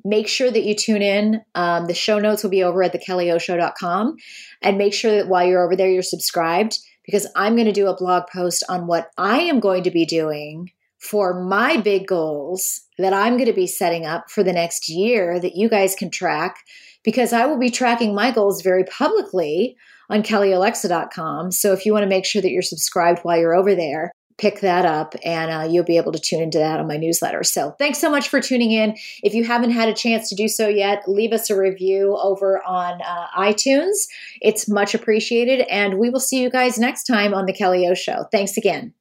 make 0.04 0.28
sure 0.28 0.50
that 0.50 0.64
you 0.64 0.74
tune 0.74 1.02
in. 1.02 1.42
Um, 1.54 1.86
the 1.86 1.94
show 1.94 2.18
notes 2.18 2.42
will 2.42 2.50
be 2.50 2.62
over 2.62 2.82
at 2.82 2.92
thekellyoshow.com. 2.92 4.16
And 4.62 4.78
make 4.78 4.94
sure 4.94 5.12
that 5.16 5.28
while 5.28 5.46
you're 5.46 5.64
over 5.64 5.76
there, 5.76 5.90
you're 5.90 6.02
subscribed 6.02 6.78
because 7.04 7.26
I'm 7.34 7.54
going 7.54 7.66
to 7.66 7.72
do 7.72 7.88
a 7.88 7.96
blog 7.96 8.24
post 8.32 8.62
on 8.68 8.86
what 8.86 9.10
I 9.16 9.40
am 9.40 9.60
going 9.60 9.82
to 9.84 9.90
be 9.90 10.04
doing 10.04 10.70
for 11.04 11.34
my 11.34 11.76
big 11.76 12.06
goals 12.06 12.80
that 12.98 13.12
I'm 13.12 13.34
going 13.34 13.48
to 13.48 13.52
be 13.52 13.66
setting 13.66 14.06
up 14.06 14.30
for 14.30 14.42
the 14.42 14.52
next 14.52 14.88
year 14.88 15.38
that 15.38 15.54
you 15.54 15.68
guys 15.68 15.94
can 15.94 16.10
track 16.10 16.56
because 17.02 17.32
I 17.32 17.46
will 17.46 17.58
be 17.58 17.70
tracking 17.70 18.14
my 18.14 18.30
goals 18.30 18.62
very 18.62 18.84
publicly 18.84 19.76
on 20.08 20.22
kellyolexa.com. 20.22 21.52
So 21.52 21.72
if 21.72 21.84
you 21.84 21.92
want 21.92 22.04
to 22.04 22.08
make 22.08 22.24
sure 22.24 22.40
that 22.40 22.50
you're 22.50 22.62
subscribed 22.62 23.20
while 23.22 23.38
you're 23.38 23.54
over 23.54 23.74
there, 23.74 24.12
pick 24.36 24.60
that 24.60 24.84
up 24.84 25.14
and 25.24 25.50
uh, 25.50 25.68
you'll 25.70 25.84
be 25.84 25.96
able 25.96 26.12
to 26.12 26.18
tune 26.18 26.42
into 26.42 26.58
that 26.58 26.80
on 26.80 26.88
my 26.88 26.96
newsletter. 26.96 27.44
So 27.44 27.72
thanks 27.78 27.98
so 27.98 28.10
much 28.10 28.28
for 28.28 28.40
tuning 28.40 28.72
in. 28.72 28.96
If 29.22 29.34
you 29.34 29.44
haven't 29.44 29.70
had 29.70 29.88
a 29.88 29.94
chance 29.94 30.28
to 30.30 30.34
do 30.34 30.48
so 30.48 30.68
yet, 30.68 31.02
leave 31.06 31.32
us 31.32 31.50
a 31.50 31.56
review 31.56 32.16
over 32.20 32.64
on 32.64 33.00
uh, 33.02 33.26
iTunes. 33.36 34.08
It's 34.40 34.68
much 34.68 34.94
appreciated. 34.94 35.60
And 35.70 35.98
we 35.98 36.10
will 36.10 36.20
see 36.20 36.42
you 36.42 36.50
guys 36.50 36.78
next 36.78 37.04
time 37.04 37.34
on 37.34 37.46
The 37.46 37.52
Kelly 37.52 37.86
O 37.86 37.94
Show. 37.94 38.24
Thanks 38.32 38.56
again. 38.56 38.94